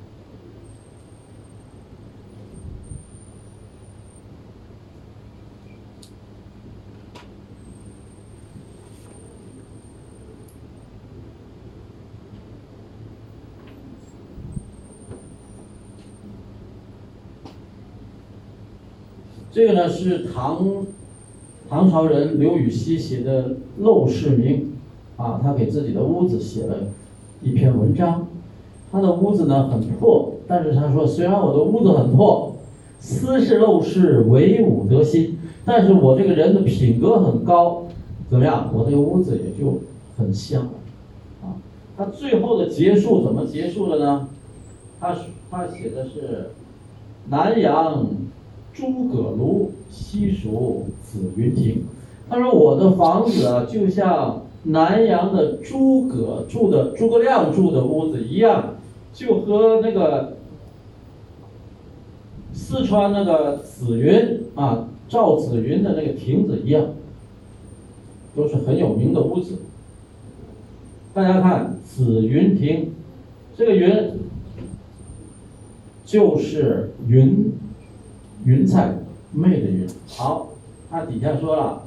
[19.58, 20.86] 这个呢是唐
[21.68, 23.50] 唐朝人刘禹锡写的
[23.82, 24.70] 《陋室铭》，
[25.20, 26.76] 啊，他给自己的屋子写了
[27.42, 28.28] 一篇文章。
[28.92, 32.54] 他的屋子呢很破，但是他说，虽然我的屋子很破，
[33.00, 35.36] 斯是陋室，惟吾德馨。
[35.64, 37.88] 但是我这个人的品格很高，
[38.30, 38.70] 怎么样？
[38.72, 39.80] 我这个屋子也就
[40.16, 40.68] 很香，
[41.42, 41.58] 啊。
[41.96, 44.28] 他最后的结束怎么结束的呢？
[45.00, 45.16] 他
[45.50, 46.50] 他写的是
[47.28, 48.06] 南阳
[48.78, 51.82] 诸葛庐，西蜀子云亭。
[52.30, 58.76] 他说我的房子啊，就像南阳的诸葛住的诸葛亮住的屋子一样，
[59.12, 60.36] 就和那个
[62.52, 66.90] 四川那个紫云啊，赵子云的那个亭子一样，
[68.36, 69.56] 都是很有名的屋子。
[71.12, 72.92] 大家看紫云亭，
[73.56, 74.20] 这个云
[76.04, 77.52] 就是云
[78.48, 78.94] 云彩
[79.30, 79.86] 媚的云。
[80.06, 80.48] 好，
[80.88, 81.82] 他底下说了，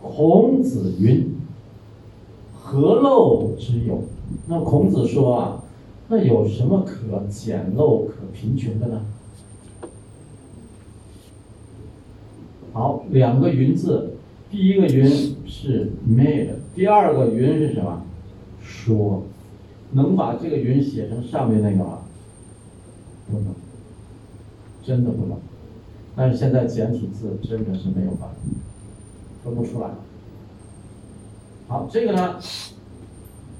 [0.00, 1.34] 孔子云
[2.58, 4.02] ：“何陋之有？”
[4.48, 5.62] 那孔子说啊，
[6.08, 9.02] 那有什么可简陋、可贫穷的呢？
[12.72, 14.14] 好，两个云字，
[14.50, 15.06] 第一个云
[15.46, 18.02] 是 made，第二个云是什么？
[18.62, 19.24] 说，
[19.92, 21.98] 能把这个云写成上面那个吗？
[23.30, 23.54] 不能，
[24.82, 25.36] 真的不能。
[26.16, 28.36] 但是现在简体字真的是没有办法，
[29.42, 29.90] 分不出来。
[31.66, 32.38] 好，这个呢，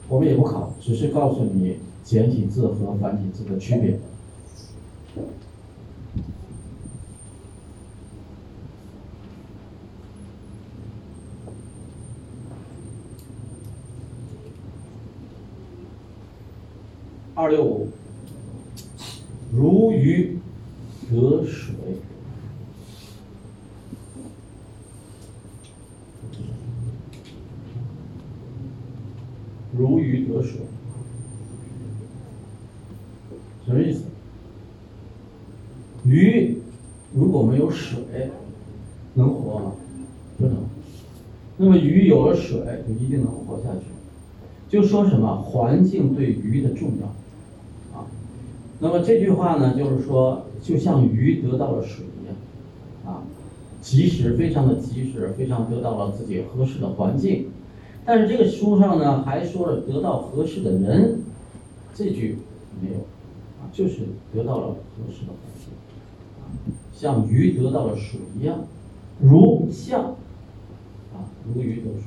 [0.08, 3.98] 我们也不考，只是告诉你简体字和繁体字的区别。
[17.34, 17.88] 二六五，
[19.52, 20.38] 如鱼
[21.10, 21.74] 得水，
[29.76, 30.60] 如鱼得水，
[33.66, 34.04] 什么意思？
[36.04, 36.58] 鱼
[37.14, 37.98] 如果没有水，
[39.14, 39.72] 能活吗？
[40.38, 40.56] 不能。
[41.56, 43.86] 那么鱼有了水，就一定能活下去。
[44.68, 47.06] 就说什么环境对鱼的重要
[47.98, 48.06] 啊。
[48.80, 52.34] 那么这句话呢，就是说，就像鱼得到了水一样，
[53.06, 53.22] 啊，
[53.80, 57.46] 及时，非常的及时，非常得到了自己合适的环境。
[58.06, 61.20] 但是这个书上呢，还说了得到合适的人，
[61.94, 62.38] 这句
[62.80, 64.00] 没有，啊，就是
[64.32, 65.72] 得到了合适的环境，
[66.38, 66.44] 啊，
[66.92, 68.66] 像鱼得到了水一样，
[69.20, 70.02] 如像，
[71.14, 72.02] 啊，如鱼得水。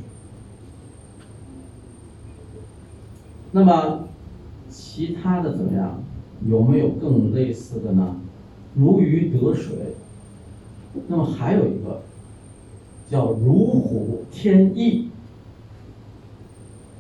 [3.52, 4.08] 那么
[4.70, 6.04] 其他的怎么样？
[6.48, 8.18] 有没有更类似的呢？
[8.76, 9.96] 如鱼得水。
[11.08, 12.02] 那么还有一个
[13.10, 15.10] 叫如虎添翼。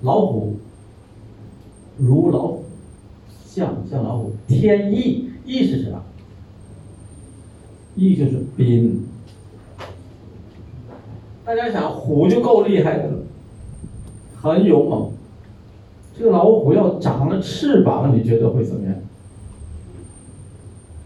[0.01, 0.57] 老虎，
[1.97, 2.63] 如老虎，
[3.45, 6.01] 像像老虎，添翼，翼是什么？
[7.95, 9.07] 翼就是宾。
[11.43, 13.17] 大家想，虎就够厉害的了，
[14.39, 15.11] 很勇猛。
[16.17, 18.95] 这个老虎要长了翅膀，你觉得会怎么样？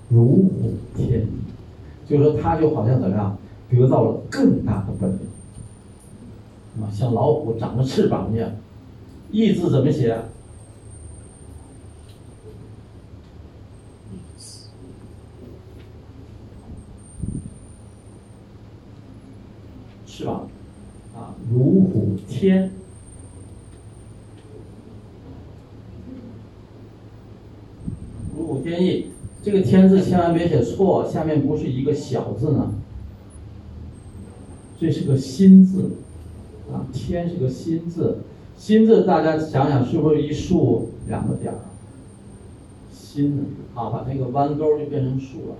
[0.09, 1.27] 如虎添翼，
[2.05, 3.37] 就是说，他就好像怎么样，
[3.69, 8.51] 得到了更大的本领，啊，像老虎长了翅膀一样。
[9.31, 10.17] 意字怎么写？
[20.05, 20.47] 是吧，
[21.15, 22.71] 啊，如虎添，
[28.35, 29.07] 如虎添翼。
[29.43, 32.75] 这个“添”字千万别写错，下面不是一个小字呢，
[34.79, 35.93] 这是个心字，
[36.71, 38.19] 啊，“天”是个心字，
[38.61, 41.57] 心字大家想想是不是一竖两个点儿？
[42.93, 43.43] 心
[43.73, 45.55] 啊，把那个弯钩就变成竖了，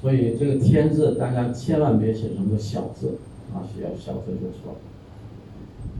[0.00, 3.18] 所以这个“天”字大家千万别写成个小字，
[3.52, 4.78] 啊，写小字就错了。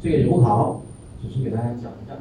[0.01, 0.83] 这个也不考，
[1.21, 2.15] 只是给大家讲一下。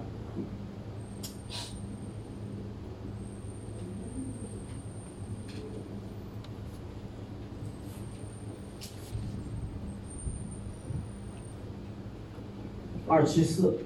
[13.12, 13.78] 二七四，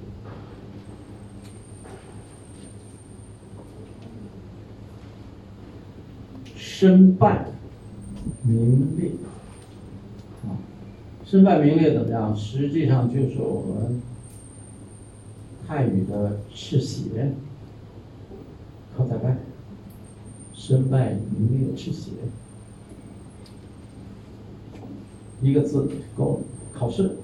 [6.55, 7.47] 身败
[8.43, 9.09] 名裂
[10.43, 10.53] 啊，
[11.25, 12.37] 身败名裂怎么样？
[12.37, 13.99] 实际上就是我们
[15.67, 17.33] 汉语的赤血，
[18.95, 19.37] 靠在外，
[20.53, 22.11] 身败名裂赤血。
[25.41, 26.39] 一个字够了，
[26.71, 27.17] 考试。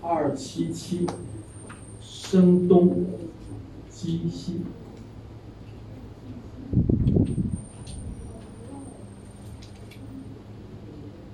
[0.00, 0.34] 二
[0.78, 1.04] 七，
[2.00, 3.04] 声东
[3.90, 4.60] 击西。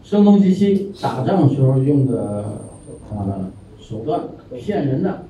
[0.02, 2.44] 声东击西，打仗时候用的
[3.10, 4.22] 啊手段，
[4.58, 5.26] 骗人的。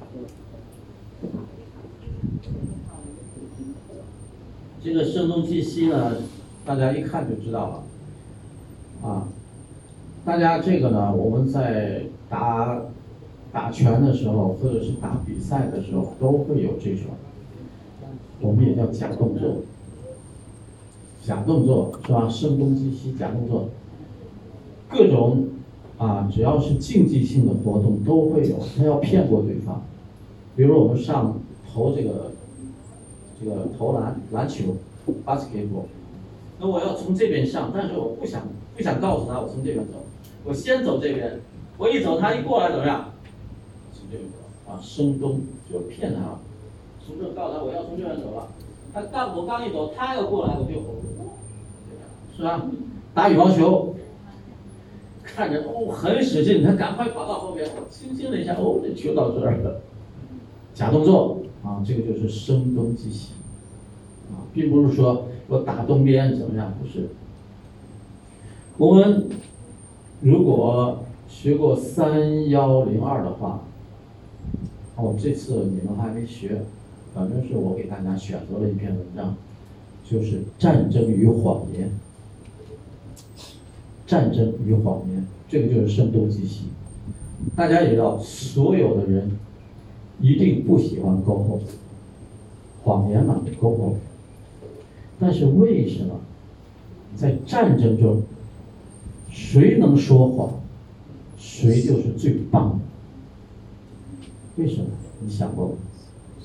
[4.81, 6.13] 这个声东击西呢，
[6.65, 9.09] 大家一看就知道了。
[9.09, 9.27] 啊，
[10.25, 12.81] 大家这个呢，我们在打。
[13.55, 17.05] 打拳的时候，或者是打比赛的时候，都会有这种，
[18.41, 19.59] 我们也叫假动作，
[21.23, 22.29] 假动作是吧？
[22.29, 23.69] 声东击西，假动作，
[24.91, 25.47] 各种
[25.99, 29.81] 啊，只要是竞技性的活动都会有，他要骗过对方。
[30.57, 31.39] 比如我们上
[31.73, 32.33] 投这个
[33.41, 34.75] 这个投篮篮球
[35.25, 35.87] ，basketball，
[36.59, 40.05] 那我要从这边上，但是我不想不想告诉他我从这边走，
[40.45, 41.41] 我先走这边，
[41.79, 43.11] 我一走他一过来怎么样？
[44.67, 46.39] 啊，声东就骗他，
[47.05, 48.49] 从这告诉他我要从这边走了，
[48.95, 50.73] 他刚我刚一走，他要过来我就，
[52.35, 52.67] 是吧？
[53.13, 53.95] 打羽毛球，
[55.23, 59.83] 看着哦很使劲，他赶快跑到后边，轻轻的一下哦，这球到这儿了，
[60.73, 63.33] 假动作啊，这个就是声东击西，
[64.31, 67.11] 啊，并不是说我打东边怎么样，不是。
[68.79, 69.29] 我们
[70.21, 73.61] 如果学过三幺零二的话。
[74.97, 76.63] 哦，这次你们还没学，
[77.15, 79.37] 反正是我给大家选择了一篇文章，
[80.09, 81.89] 就是《战争与谎言》。
[84.07, 86.67] 战争与谎言，这个就是声东击西。
[87.57, 89.31] 大家也知道，所有的人
[90.21, 91.61] 一定不喜欢沟后，
[92.83, 93.97] 谎言嘛，沟后。
[95.19, 96.21] 但是为什么
[97.17, 98.23] 在战争中，
[99.31, 100.61] 谁能说谎，
[101.39, 102.85] 谁就是最棒的？
[104.57, 104.87] 为什么？
[105.21, 105.75] 你想过吗？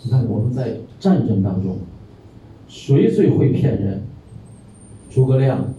[0.01, 1.77] 你看我们在战争当中，
[2.67, 4.03] 谁最会骗人？
[5.09, 5.73] 诸葛亮，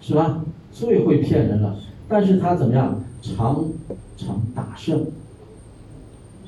[0.00, 0.44] 是吧？
[0.72, 1.76] 最会骗人了。
[2.08, 3.02] 但是他怎么样？
[3.20, 3.70] 常
[4.16, 5.06] 常打胜。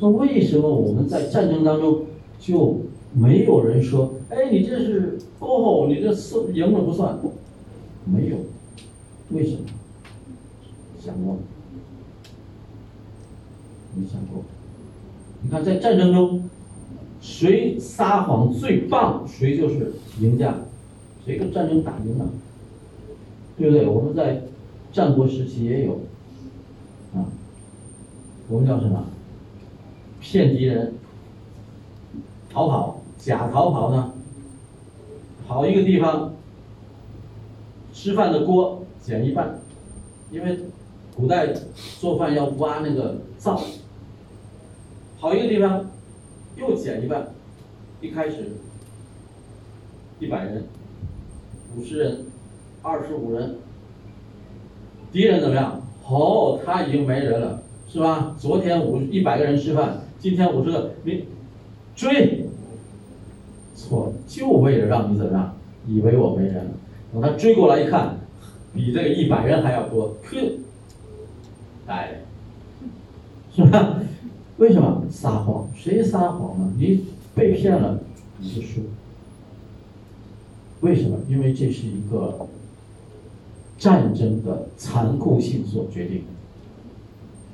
[0.00, 2.04] 那为什么我们在战争当中
[2.38, 2.80] 就
[3.12, 7.18] 没有人说：“哎，你这是过后，你这是赢了不算。”
[8.04, 8.36] 没有，
[9.30, 9.60] 为什么？
[10.98, 11.36] 想过？
[13.94, 14.42] 没想过？
[15.42, 16.50] 你看，在战争中，
[17.20, 20.52] 谁撒谎最棒，谁就是赢家，
[21.24, 22.28] 谁跟战争打赢了，
[23.56, 23.86] 对不对？
[23.86, 24.42] 我们在
[24.92, 26.00] 战国时期也有，
[27.14, 27.22] 啊，
[28.48, 29.04] 我们叫什么？
[30.20, 30.94] 骗敌人，
[32.50, 34.12] 逃跑，假逃跑呢？
[35.46, 36.34] 跑一个地方，
[37.92, 39.60] 吃饭的锅减一半，
[40.32, 40.58] 因为
[41.14, 41.52] 古代
[42.00, 43.60] 做饭要挖那个灶。
[45.24, 45.86] 跑一个地方，
[46.54, 47.28] 又减一半。
[48.02, 48.58] 一开始
[50.20, 50.64] 一百人、
[51.74, 52.26] 五十人、
[52.82, 53.56] 二十五人，
[55.10, 55.80] 敌人怎么样？
[56.06, 58.36] 哦，他已经没人了，是吧？
[58.38, 61.24] 昨天五一百个人吃饭，今天五十个，你
[61.96, 62.50] 追，
[63.74, 65.56] 错，就为了让你怎么样？
[65.86, 66.70] 以为我没人了。
[67.14, 68.18] 等他追过来一看，
[68.74, 70.36] 比这个一百人还要多，呵，
[71.86, 72.20] 哎，
[73.56, 74.00] 是吧？
[74.58, 75.68] 为什么撒谎？
[75.74, 76.72] 谁撒谎呢？
[76.78, 78.00] 你被骗了，
[78.38, 78.82] 你就输。
[80.80, 81.18] 为什么？
[81.28, 82.46] 因为这是一个
[83.78, 86.24] 战争的残酷性所决定的。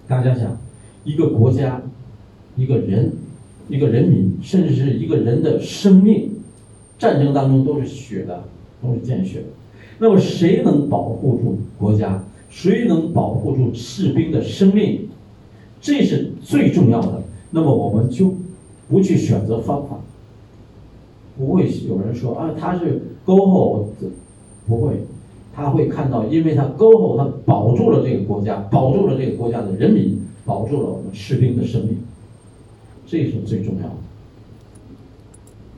[0.07, 0.59] 大家想，
[1.05, 1.81] 一个国家、
[2.57, 3.13] 一个人、
[3.69, 6.33] 一个人民，甚至是一个人的生命，
[6.99, 8.45] 战争当中都是血的，
[8.83, 9.47] 都是见血的。
[9.99, 12.25] 那么，谁能保护住国家？
[12.51, 15.09] 谁能保护住士兵的生命？
[15.81, 18.35] 这是最重要的，那么我们就
[18.89, 19.99] 不去选择方法，
[21.39, 23.89] 不会有人说啊，他是沟后，
[24.67, 25.01] 不会，
[25.55, 31.97] 他会看到，因为他沟后，他保住了这个国家，保住了这个国家的人民，保住了我们士兵的生命，
[33.07, 33.95] 这是最重要的。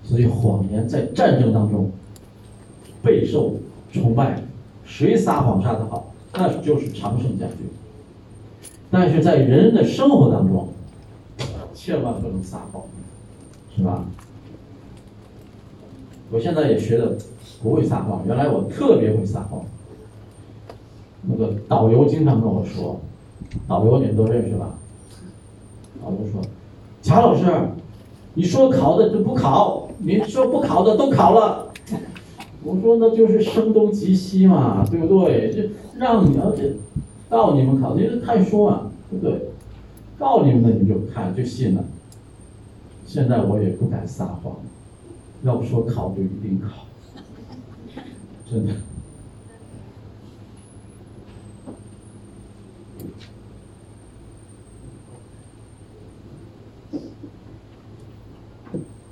[0.03, 1.91] 所以谎言在战争当中
[3.03, 3.55] 备受
[3.93, 4.43] 崇拜，
[4.85, 7.59] 谁撒谎撒得好，那就是常胜将军。
[8.93, 10.69] 但是在人的生活当中，
[11.75, 12.83] 千万不能撒谎，
[13.75, 14.05] 是吧？
[16.31, 17.17] 我现在也学的
[17.63, 19.65] 不会撒谎，原来我特别会撒谎。
[21.23, 23.01] 那个导游经常跟我说，
[23.67, 24.75] 导游你们都认识吧？
[26.03, 26.43] 导游说，
[27.01, 27.45] 贾老师，
[28.35, 31.73] 你说考的就不考，你说不考的都考了。
[32.63, 35.51] 我说那就是声东击西嘛，对不对？
[35.51, 35.63] 就
[35.99, 36.75] 让你而且
[37.33, 39.49] 告你们考，你是看书啊，对不对？
[40.19, 41.83] 告你们的你就看就信了。
[43.07, 44.57] 现在我也不敢撒谎，
[45.43, 46.85] 要不说考就一定考，
[48.51, 48.75] 真的。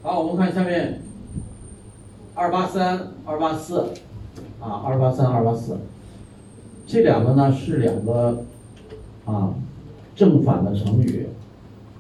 [0.03, 1.01] 好，我们看下面，
[2.35, 3.95] 二八三、二八四，
[4.61, 5.79] 啊，二八三、二八四，
[6.91, 8.45] 这两个呢是两个
[9.25, 9.55] 啊
[10.17, 11.29] 正反的成语，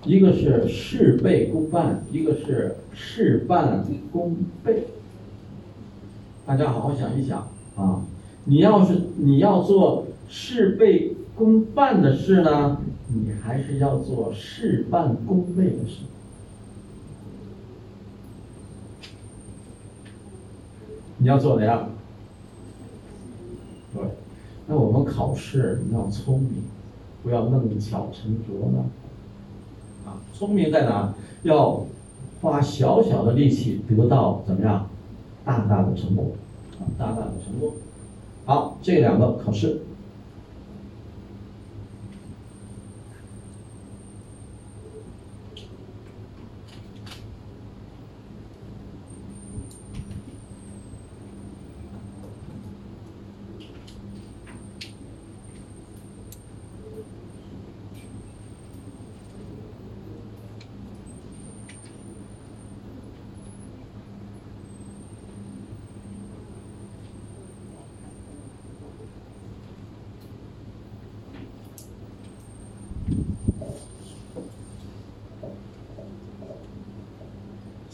[0.05, 4.89] 一个是事倍功半，一个是事半功倍。
[6.45, 8.03] 大家好好想一想啊，
[8.47, 16.01] 你要是你要做事倍功半的事呢，你还是要做事半功倍的事。
[21.19, 21.91] 你要做哪样？
[23.95, 24.03] 对，
[24.71, 26.63] 那我们考试要聪明，
[27.25, 28.85] 不要弄巧成拙呢。
[30.07, 31.13] 啊，聪明在哪？
[31.43, 31.85] 要
[32.41, 34.89] 花小小的力气得到怎么样
[35.45, 36.27] 大大的成果？
[36.79, 37.73] 啊，大大的成功。
[38.45, 39.83] 好，这两个考试。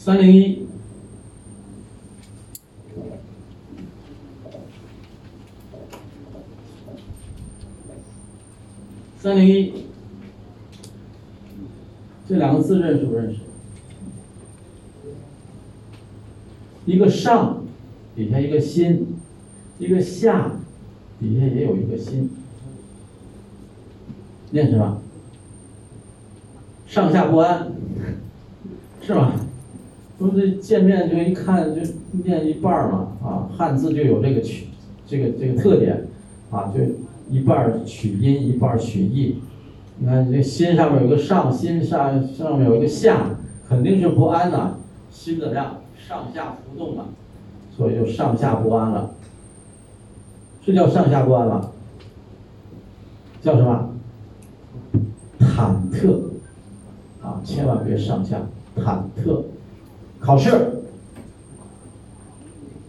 [0.06, 0.68] 三零一，
[9.18, 9.72] 三零一，
[12.28, 13.40] 这两个字认识不认识？
[16.84, 17.64] 一个上，
[18.14, 19.16] 底下一个心，
[19.80, 20.52] 一个下，
[21.18, 22.30] 底下也有一个心，
[24.52, 25.02] 念什么？
[26.86, 27.65] 上下不安，
[30.18, 31.80] 说这见面就一看就
[32.24, 34.68] 念一半儿嘛，啊，汉字就有这个取，
[35.06, 36.06] 这个这个特点，
[36.50, 36.80] 啊，就
[37.28, 39.38] 一半儿取音，一半儿取义。
[39.98, 43.30] 你看这心上面有个上，心上上面有一个下，
[43.68, 44.76] 肯定是不安呐，
[45.10, 45.76] 心怎么样？
[46.08, 47.06] 上下浮动了，
[47.76, 49.10] 所以就上下不安了。
[50.64, 51.72] 是叫上下不安了？
[53.42, 53.90] 叫什么？
[55.40, 56.20] 忐忑，
[57.22, 58.40] 啊，千万别上下
[58.76, 59.42] 忐忑。
[60.26, 60.82] 考试，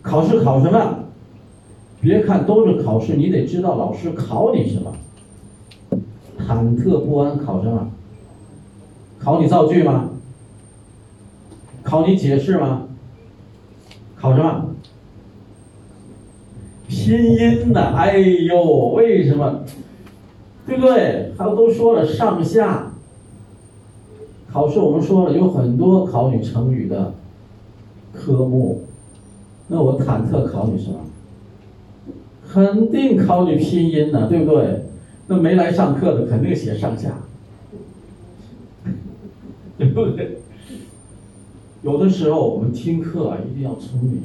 [0.01, 1.03] 考试考什么？
[2.01, 4.91] 别看都是考试，你得知道老师考你什么。
[6.39, 7.89] 忐忑不安，考什么？
[9.19, 10.09] 考你造句吗？
[11.83, 12.87] 考你解释吗？
[14.15, 14.71] 考什么？
[16.87, 19.59] 拼音的，哎呦，为什么？
[20.65, 21.33] 对不对？
[21.37, 22.93] 还有都说了上下。
[24.51, 27.13] 考试我们说了有很多考你成语的
[28.27, 28.81] 科目，
[29.69, 30.97] 那我忐忑考你什么？
[32.51, 34.83] 肯定考你拼音呢，对不对？
[35.27, 37.19] 那没来上课的肯定写上下，
[39.77, 40.39] 对不对？
[41.83, 44.23] 有的时候我们听课啊，一定要聪明，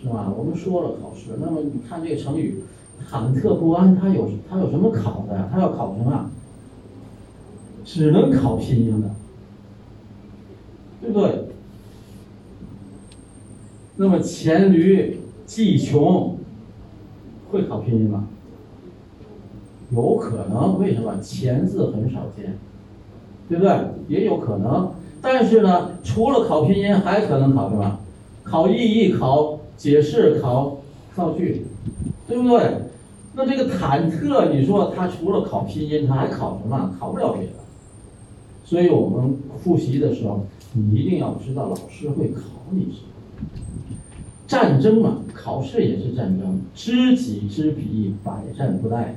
[0.00, 0.32] 是吧？
[0.36, 2.62] 我们说了考试，那么你看这个成语
[3.10, 5.48] “忐忑不安”，它有它有什么考的呀？
[5.52, 6.30] 它要考什么？
[7.84, 9.10] 只能考拼音的。
[11.00, 11.49] 对不对？
[14.00, 16.38] 那么黔驴技穷
[17.50, 18.28] 会考拼音吗？
[19.90, 21.18] 有可能，为什么？
[21.20, 22.56] 黔字很少见，
[23.46, 23.78] 对不对？
[24.08, 24.90] 也有可能。
[25.20, 27.98] 但是呢，除了考拼音，还可能考什么？
[28.42, 30.78] 考意义、考解释、考
[31.14, 31.66] 造句，
[32.26, 32.76] 对不对？
[33.34, 36.96] 那这个忐忑，你说他除了考拼音，他还考什么？
[36.98, 37.52] 考不了别的。
[38.64, 40.46] 所以我们复习的时候。
[40.72, 43.08] 你一定要知道老师会考你什么。
[44.50, 46.60] 战争嘛，考试也是战争。
[46.74, 49.10] 知己知彼，百战不殆。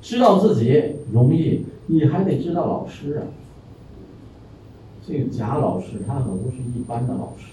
[0.00, 0.80] 知道自己
[1.12, 3.26] 容易，你还得知道老师啊。
[5.04, 7.46] 这个贾老师他可不是一般的老师，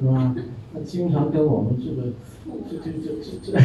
[0.00, 0.34] 是吧？
[0.72, 2.08] 他经常跟我们这个
[2.70, 3.60] 这这这这这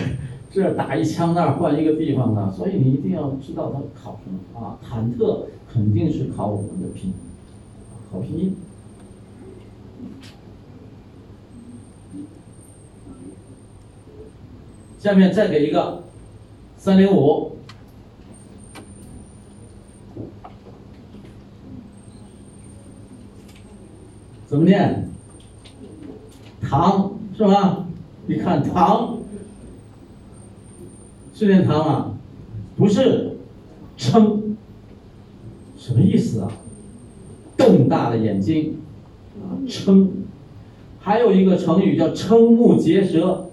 [0.51, 4.78] 这打一枪那儿换一个地方的，所以你一定要知道他考什么啊？
[4.84, 7.14] 忐忑肯定是考我们的拼音，
[8.12, 8.53] 考拼音。
[15.00, 16.04] 下面再给一个
[16.76, 17.58] 三零五，
[24.48, 25.08] 怎么念？
[26.62, 27.86] 糖是吧？
[28.26, 29.20] 你看糖
[31.34, 32.14] 是念糖啊？
[32.76, 33.38] 不是，
[33.95, 34.58] 撑，
[35.78, 36.52] 什么意思啊？
[37.56, 38.80] 瞪大了眼睛
[39.41, 40.12] 啊，撑。
[41.00, 43.47] 还有一个成语叫瞠目结舌。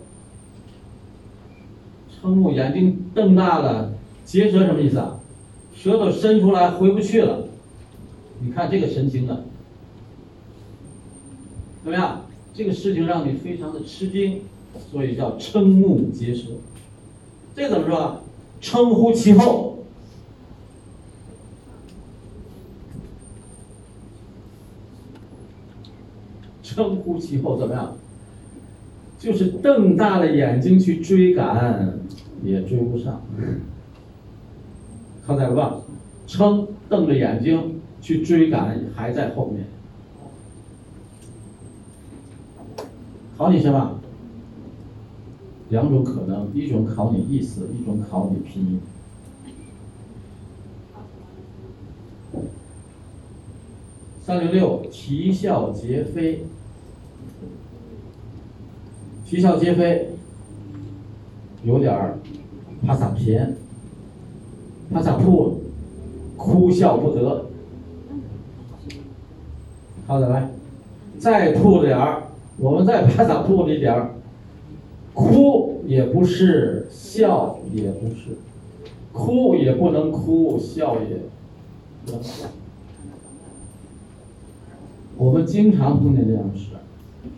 [2.24, 3.92] 瞠目眼睛瞪大了，
[4.24, 5.20] 结舌什么意思啊？
[5.76, 7.46] 舌头伸出来回不去了。
[8.40, 9.44] 你看这个神情的，
[11.82, 12.22] 怎么样？
[12.54, 14.40] 这个事情让你非常的吃惊，
[14.90, 16.48] 所以叫瞠目结舌。
[17.54, 18.22] 这怎么说？
[18.62, 19.84] 称呼其后。
[26.62, 27.94] 称呼其后怎么样？
[29.24, 31.98] 就是瞪大了眼睛去追赶，
[32.42, 33.22] 也追不上。
[35.26, 35.78] 看在了吧？
[36.26, 39.64] 称瞪着眼睛去追赶，还在后面。
[43.38, 43.98] 考你什么？
[45.70, 48.80] 两种可能，一种考你意思，一种考你拼音。
[54.20, 56.44] 三零六，啼笑皆非。
[59.24, 60.10] 啼笑皆非，
[61.64, 62.18] 有点儿
[62.86, 63.56] 怕撒偏，
[64.92, 65.62] 怕撒吐，
[66.36, 67.46] 哭笑不得。
[70.06, 70.50] 好的，来，
[71.18, 72.24] 再吐点儿，
[72.58, 74.10] 我们再怕撒吐一点儿，
[75.14, 78.36] 哭也不是，笑也不是，
[79.12, 81.16] 哭也不能哭，笑也
[82.04, 82.48] 不能笑。
[85.16, 86.66] 我们经常碰见这样的事，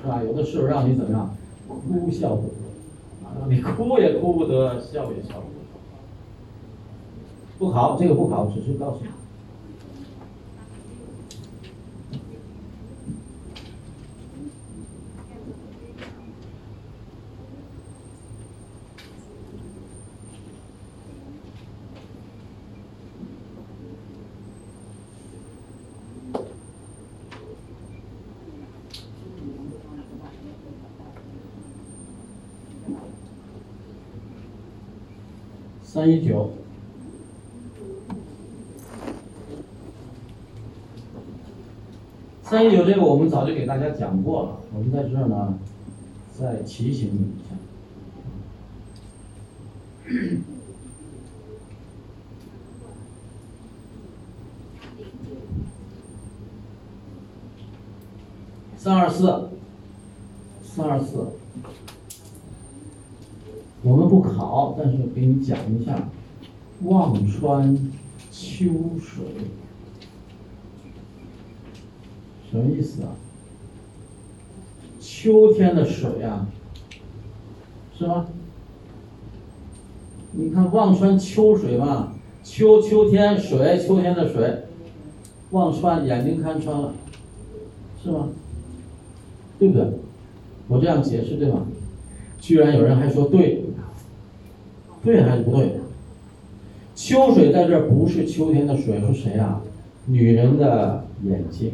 [0.02, 0.22] 是吧？
[0.24, 1.36] 有的时候让你怎么样？
[1.68, 2.54] 哭笑不得，
[3.48, 5.56] 你哭也哭不得，笑也笑不得。
[7.58, 9.10] 不考，这个不好，只是告诉你。
[35.82, 36.50] 三一九，
[42.72, 45.58] 有这个我们早就给大家讲过了，我们在这儿呢，
[46.38, 47.54] 再提醒你一下。
[58.76, 59.50] 三二四，
[60.62, 61.26] 三二四。
[63.82, 66.08] 我们不考，但是给你讲一下，
[66.84, 67.76] 望穿
[68.30, 68.64] 秋
[69.00, 69.24] 水，
[72.56, 73.08] 什么意思啊？
[74.98, 76.46] 秋天的水啊，
[77.98, 78.26] 是吗？
[80.32, 84.64] 你看望穿秋水嘛，秋秋天水，秋天的水，
[85.50, 86.94] 望穿眼睛看穿了，
[88.02, 88.30] 是吗？
[89.58, 89.86] 对不对？
[90.68, 91.66] 我这样解释对吗？
[92.40, 93.64] 居然有人还说对。
[95.04, 95.80] 对还是不对？
[96.94, 99.62] 秋水在这不是秋天的水，是谁啊？
[100.06, 101.72] 女人的眼睛，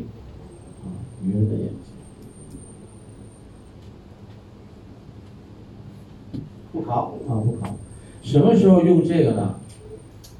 [1.22, 1.76] 女人的眼睛。
[6.72, 7.74] 不考啊，不考。
[8.22, 9.54] 什么时候用这个呢？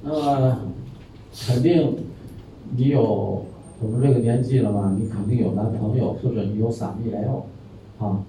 [0.03, 0.59] 那么
[1.47, 1.97] 肯定
[2.77, 3.47] 你有
[3.81, 7.47] 我们这个年纪了嘛，你肯定有男朋友，或者你有撒蜜 L，
[7.99, 8.25] 啊，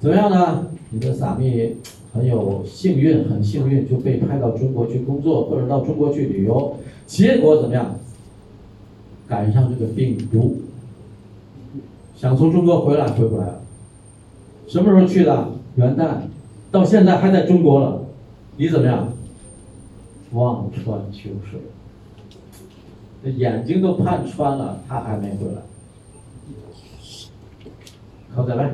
[0.00, 0.66] 怎么样呢？
[0.90, 1.76] 你的撒蜜。
[2.14, 6.76] 很有幸运，很幸运就被派到中国去工作，或者到中国去旅游，
[7.06, 7.94] 结果怎么样？
[9.26, 10.56] 赶上这个病毒，
[12.22, 13.60] 想从中国回来回不来了。
[14.68, 15.48] 什么时候去的？
[15.74, 16.18] 元旦，
[16.70, 18.00] 到现在还在中国了。
[18.56, 19.12] 你怎么样？
[20.30, 21.58] 望穿秋水，
[23.24, 25.62] 这眼睛都看穿了，他还没回来。
[28.32, 28.72] 好，再来。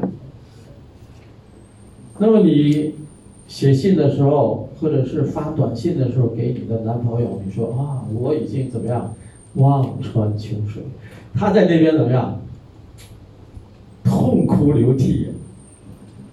[2.19, 2.97] 那么你？
[3.47, 9.15] 写信的时候，或者是发短信的时候，给你的男朋友，你说啊，我已经怎么样，
[9.55, 10.83] 望穿秋水，
[11.33, 12.39] 他在那边怎么样，
[14.09, 15.33] 痛哭流涕，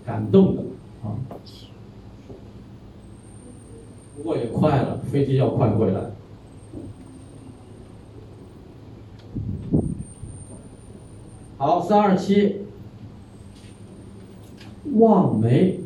[0.05, 0.63] 感动的
[1.03, 1.13] 啊。
[4.15, 6.11] 不过也快了，飞机要快回来。
[11.57, 12.61] 好，三二七，
[14.93, 15.79] 望梅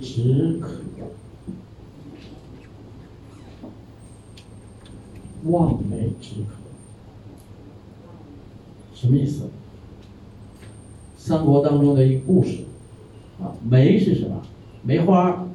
[0.00, 0.78] 止渴。
[5.44, 6.50] 望梅止渴，
[8.92, 9.48] 什么意思？
[11.28, 12.64] 三国当中的一个故事，
[13.38, 14.40] 啊，梅是什么？
[14.82, 15.46] 梅花，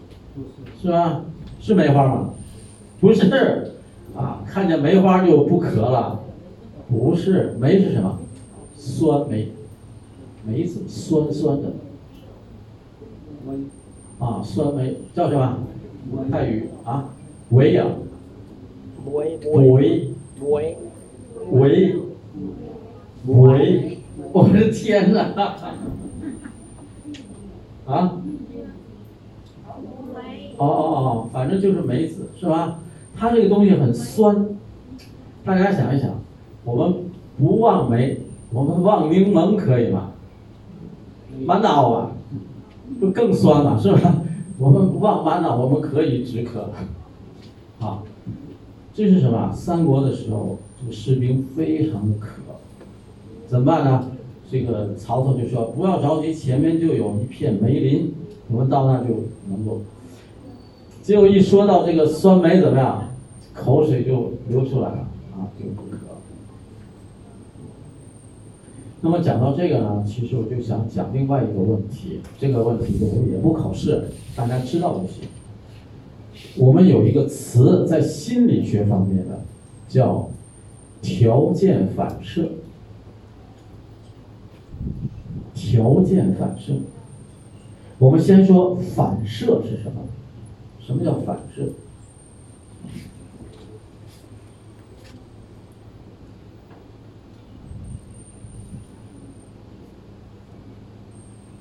[0.80, 1.26] 是吧？
[1.60, 2.30] 是梅花吗？
[3.00, 3.74] 不是，
[4.16, 6.20] 啊，看见梅花就不咳了，
[6.88, 8.20] 不是，梅是什么？
[8.78, 9.48] 酸梅，
[10.46, 11.72] 梅子酸酸的，
[14.20, 14.96] 啊，酸梅。
[15.16, 15.58] 叫什么？
[16.30, 16.70] 泰语。
[16.84, 17.10] 啊，
[17.50, 17.84] 维呀。
[19.12, 20.08] 维维。
[20.40, 20.78] 维。
[21.50, 21.96] 维。
[23.26, 23.93] 维，
[24.36, 25.22] 我的天哪！
[27.86, 28.18] 啊？
[30.58, 32.80] 哦哦哦，反正就是梅子是吧？
[33.16, 34.48] 它这个东西很酸，
[35.46, 36.10] 大家想一想，
[36.64, 37.06] 我们
[37.38, 38.22] 不望梅，
[38.52, 40.12] 我们望柠檬可以吗？
[41.46, 42.12] 满脑啊，
[43.00, 44.16] 就更酸了是吧？
[44.58, 46.70] 我们不望满脑，我们可以止渴，
[47.80, 48.04] 好。
[48.96, 49.52] 这是什么？
[49.54, 52.28] 三国的时候，这个士兵非常的渴，
[53.48, 54.06] 怎么办呢？
[54.54, 58.14] 这个曹操就说：“不要着急，前面就有一片梅林，
[58.52, 59.08] 我们到那就
[59.50, 59.82] 能够。”
[61.02, 63.10] 结果一说到这个酸梅怎么样，
[63.52, 65.98] 口水就流出来了啊，就不渴。
[69.02, 72.94] 那么讲到这个呢，其实我就想讲另外一个问题，这个问题
[73.32, 74.04] 也不考试，
[74.36, 75.24] 大家知道就行。
[76.58, 79.42] 我们有一个词在心理学方面的，
[79.90, 80.30] 叫
[81.02, 82.48] 条件反射。
[85.64, 86.74] 条件反射，
[87.98, 90.02] 我们先说反射是什么？
[90.82, 91.70] 什么叫反射？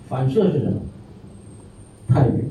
[0.09, 0.81] 反射是什么？
[2.09, 2.51] 泰语。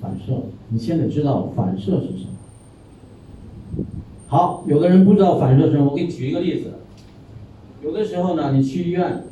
[0.00, 3.86] 反射，你先得知道反射是什么。
[4.26, 6.72] 好，有的人不知道反射是什么，我给你举一个例子。
[7.82, 9.24] 有的时候呢，你去医院，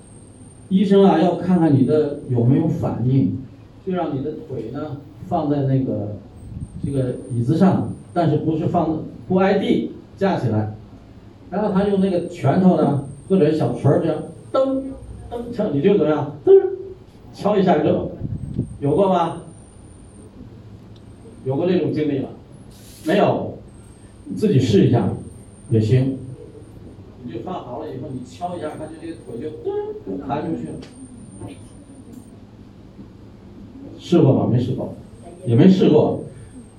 [0.71, 3.37] 医生啊要看看你的有没有反应，
[3.85, 4.99] 就让你的腿呢
[5.29, 6.17] 放在那个
[6.85, 10.75] 这个椅子上，但是不是放不挨地，架起来，
[11.51, 14.81] 然后他用那个拳头呢或者小锤儿这样噔
[15.29, 16.53] 噔敲，你就怎么样噔
[17.35, 18.13] 敲一下就，
[18.79, 19.39] 有过吗？
[21.45, 22.29] 有过这种经历吗？
[23.05, 23.59] 没有，
[24.37, 25.09] 自己试一下
[25.69, 26.17] 也行。
[27.31, 29.49] 就放好了以后，你敲一下，它就这个腿就
[30.11, 30.75] 噔弹出去了。
[33.99, 34.49] 试过吗？
[34.51, 34.95] 没试过，
[35.47, 36.25] 也没试过。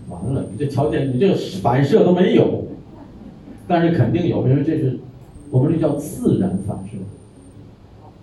[0.09, 2.65] 完了，你这条件，你这个反射都没有。
[3.67, 4.99] 但是肯定有，因为这是
[5.49, 6.97] 我们这叫自然反射。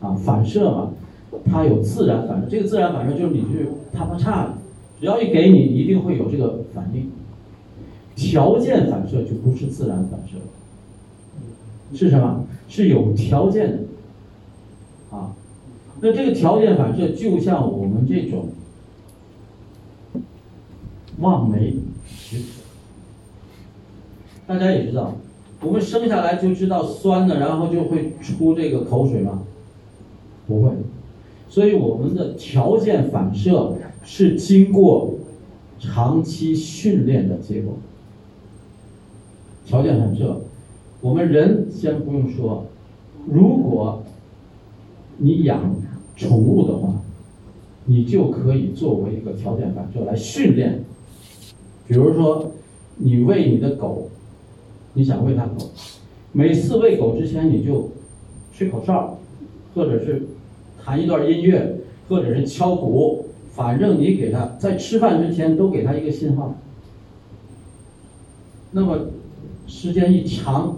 [0.07, 0.91] 啊，反射嘛，
[1.47, 2.47] 它有自然反射。
[2.51, 4.49] 这个自然反射就是你去啪啪嚓。
[5.01, 7.11] 只要一给你，一定会有这个反应。
[8.17, 10.37] 条件反射就不是自然反射，
[11.95, 12.45] 是什么？
[12.69, 13.79] 是有条件的。
[15.11, 15.35] 啊，
[16.01, 18.49] 那这个条件反射就像我们这种
[21.19, 21.75] 望梅
[22.07, 22.45] 止渴。
[24.47, 25.15] 大家也知道，
[25.63, 29.43] 我们生下来就知道酸的，然后就会出这个口水吗？
[30.47, 30.71] 不会。
[31.49, 33.75] 所以我们的条件反射。
[34.05, 35.17] 是经过
[35.79, 37.75] 长期训练的结果。
[39.67, 40.41] 条件反射，
[41.01, 42.67] 我们人先不用说，
[43.27, 44.03] 如果
[45.19, 45.75] 你养
[46.17, 46.93] 宠物的话，
[47.85, 50.85] 你就可以作为一个条件反射来训练。
[51.87, 52.53] 比如说，
[52.97, 54.11] 你喂你的狗，
[54.95, 55.71] 你想喂它狗，
[56.33, 57.91] 每次喂狗之前你就
[58.53, 59.19] 吹口哨，
[59.75, 60.27] 或者是
[60.85, 61.77] 弹一段音乐，
[62.09, 63.25] 或者是敲鼓。
[63.53, 66.55] 反正你给它在吃饭之前都给它一个信号，
[68.71, 69.07] 那么
[69.67, 70.77] 时间一长，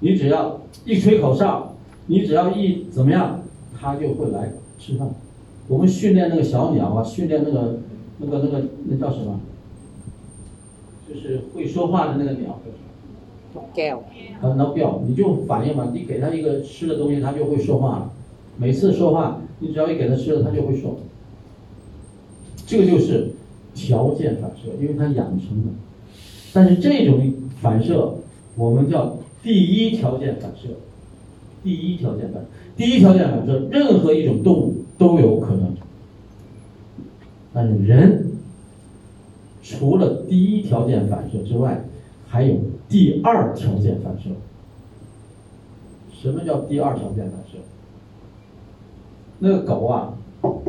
[0.00, 1.74] 你只要一吹口哨，
[2.06, 3.42] 你只要一怎么样，
[3.78, 5.08] 它就会来吃饭。
[5.66, 7.78] 我们训练那个小鸟啊，训练那个
[8.18, 9.40] 那个那个那叫什么？
[11.08, 12.58] 就是会说话的那个鸟。
[13.74, 13.98] 叫。
[14.40, 18.12] 啊，那叫你就反应嘛，你给它一个吃的东西，它就会说话了。
[18.56, 20.96] 每次说话，你只要一给它吃的，它就会说。
[22.66, 23.30] 这个就是
[23.74, 25.72] 条件反射，因为它养成的。
[26.52, 28.14] 但是这种反射
[28.54, 30.68] 我们叫第一条件反射，
[31.62, 32.44] 第一条件反
[32.76, 35.74] 第一条件反射，任何一种动物都有可能，
[37.52, 38.32] 但是人
[39.62, 41.84] 除了第一条件反射之外，
[42.26, 42.56] 还有
[42.88, 44.30] 第二条件反射。
[46.12, 47.58] 什么叫第二条件反射？
[49.38, 50.14] 那个狗啊，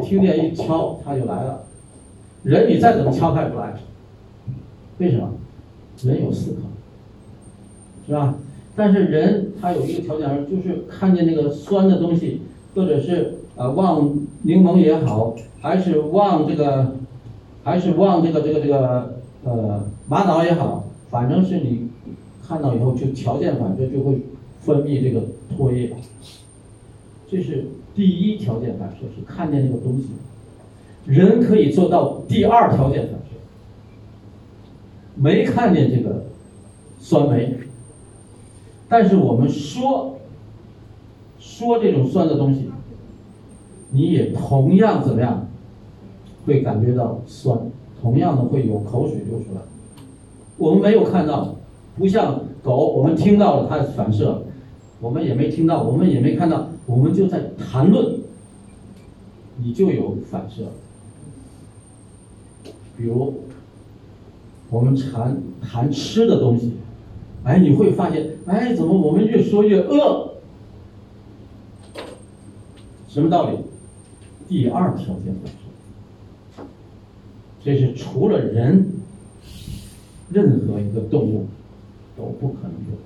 [0.04, 1.64] 听见一敲它就来了，
[2.44, 3.74] 人你再怎么敲它也不来，
[5.00, 5.32] 为什么？
[6.04, 6.62] 人有思考，
[8.06, 8.36] 是吧？
[8.80, 14.10] 但是人他有一个条件，就是看见那个酸的东西，或者是呃望
[14.44, 16.96] 柠檬也好，还是望这个，
[17.62, 21.90] 还是望这个这个这个呃玛瑙也好，反正是你
[22.48, 24.22] 看到以后就条件反射就会
[24.62, 25.24] 分泌这个
[25.58, 25.94] 唾液，
[27.30, 30.08] 这是第一条件反射，是看见那个东西。
[31.06, 33.36] 人可以做到第二条件反射，
[35.16, 36.24] 没看见这个
[36.98, 37.58] 酸梅。
[38.90, 40.18] 但是我们说
[41.40, 42.72] 说这种酸的东西，
[43.92, 45.48] 你也同样怎么样，
[46.46, 47.60] 会感觉到酸，
[48.02, 49.62] 同样的会有口水流出来。
[50.58, 51.56] 我们没有看到，
[51.98, 54.44] 不像狗，我们听到了它反射，
[55.00, 58.16] 我们也没听到，我们也没看到，我们就在谈论，
[59.58, 60.64] 你就有反射。
[62.98, 63.36] 比如
[64.72, 66.74] 我们谈谈吃的东西。
[67.46, 70.34] 哎，你会发现，哎，怎么我们越说越饿？
[73.08, 73.58] 什么道理？
[74.48, 75.52] 第二条件反
[76.58, 76.64] 射，
[77.64, 78.92] 这是除了人，
[80.30, 81.48] 任何一个动物
[82.16, 83.04] 都不可能有的。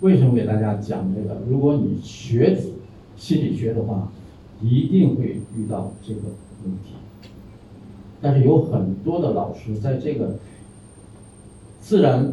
[0.00, 1.40] 为什么给大家讲这个？
[1.48, 2.72] 如果你学子
[3.16, 4.10] 心理学的话，
[4.60, 6.20] 一定会遇到这个
[6.64, 6.94] 问题。
[8.20, 10.36] 但是有很多的老师在这个。
[11.82, 12.32] 自然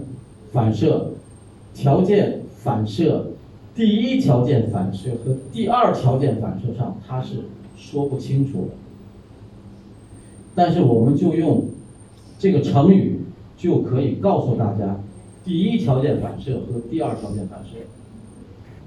[0.54, 1.12] 反射、
[1.74, 3.32] 条件反射、
[3.76, 7.46] 第一条件反射和第二条件反射上，他是
[7.76, 8.68] 说不清楚的。
[10.54, 11.66] 但是我们就用
[12.38, 13.22] 这个成语
[13.58, 15.00] 就可以告诉大家，
[15.44, 17.78] 第一条件反射和第二条件反射。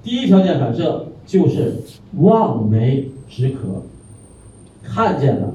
[0.01, 1.75] 第一条件反射就是
[2.17, 3.83] 望梅止渴，
[4.81, 5.53] 看见了，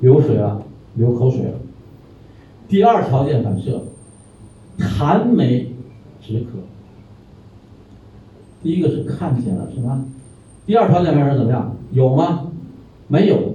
[0.00, 0.62] 流水了，
[0.94, 1.52] 流口水了。
[2.68, 3.82] 第二条件反射，
[4.78, 5.72] 痰没
[6.20, 6.58] 止渴。
[8.62, 10.04] 第一个是看见了，是吧？
[10.66, 11.74] 第二条件反射怎么样？
[11.92, 12.52] 有吗？
[13.08, 13.54] 没有。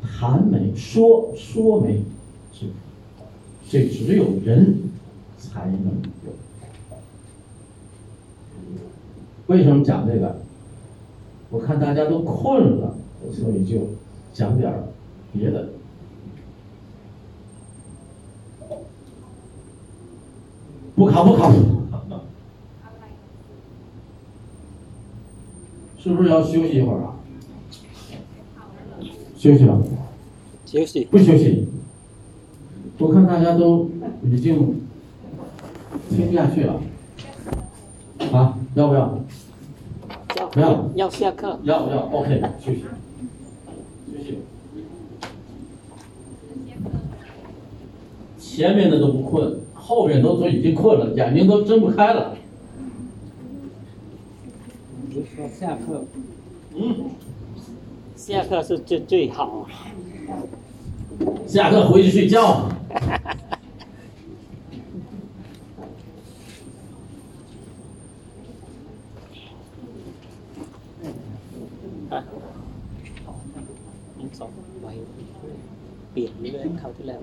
[0.00, 2.02] 痰没说说没
[2.52, 3.24] 止渴，
[3.68, 4.78] 这只有人
[5.36, 5.84] 才能
[6.24, 6.32] 有。
[9.48, 10.40] 为什么讲这个？
[11.50, 12.94] 我看大家都困了，
[13.32, 13.88] 所以就
[14.32, 14.72] 讲点
[15.32, 15.68] 别的。
[20.98, 21.52] 不考不考，
[25.96, 27.14] 是不是要休息一会儿啊？
[29.36, 29.78] 休息吧。
[30.66, 31.04] 休息。
[31.04, 31.68] 不休息。
[32.98, 33.88] 我看大家都
[34.24, 34.80] 已经
[36.10, 36.82] 听不下去了，
[38.32, 39.20] 啊，要不要？
[40.50, 40.90] 不要。
[40.96, 41.60] 要下课。
[41.62, 42.84] 要要，OK，休息。
[44.10, 44.38] 休息。
[48.40, 49.60] 前面的都不困。
[49.87, 52.35] 后面都都已经困了，眼睛都睁不开了。
[55.09, 56.05] 你说下课？
[56.75, 57.11] 嗯，
[58.15, 59.67] 下课是最最好。
[61.47, 62.69] 下课回去睡觉。
[72.09, 72.23] 啊，
[74.39, 74.87] สองใบ
[76.11, 77.19] เปลี่ยนเรื่อยๆคราวที่แล้ว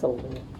[0.00, 0.57] 守着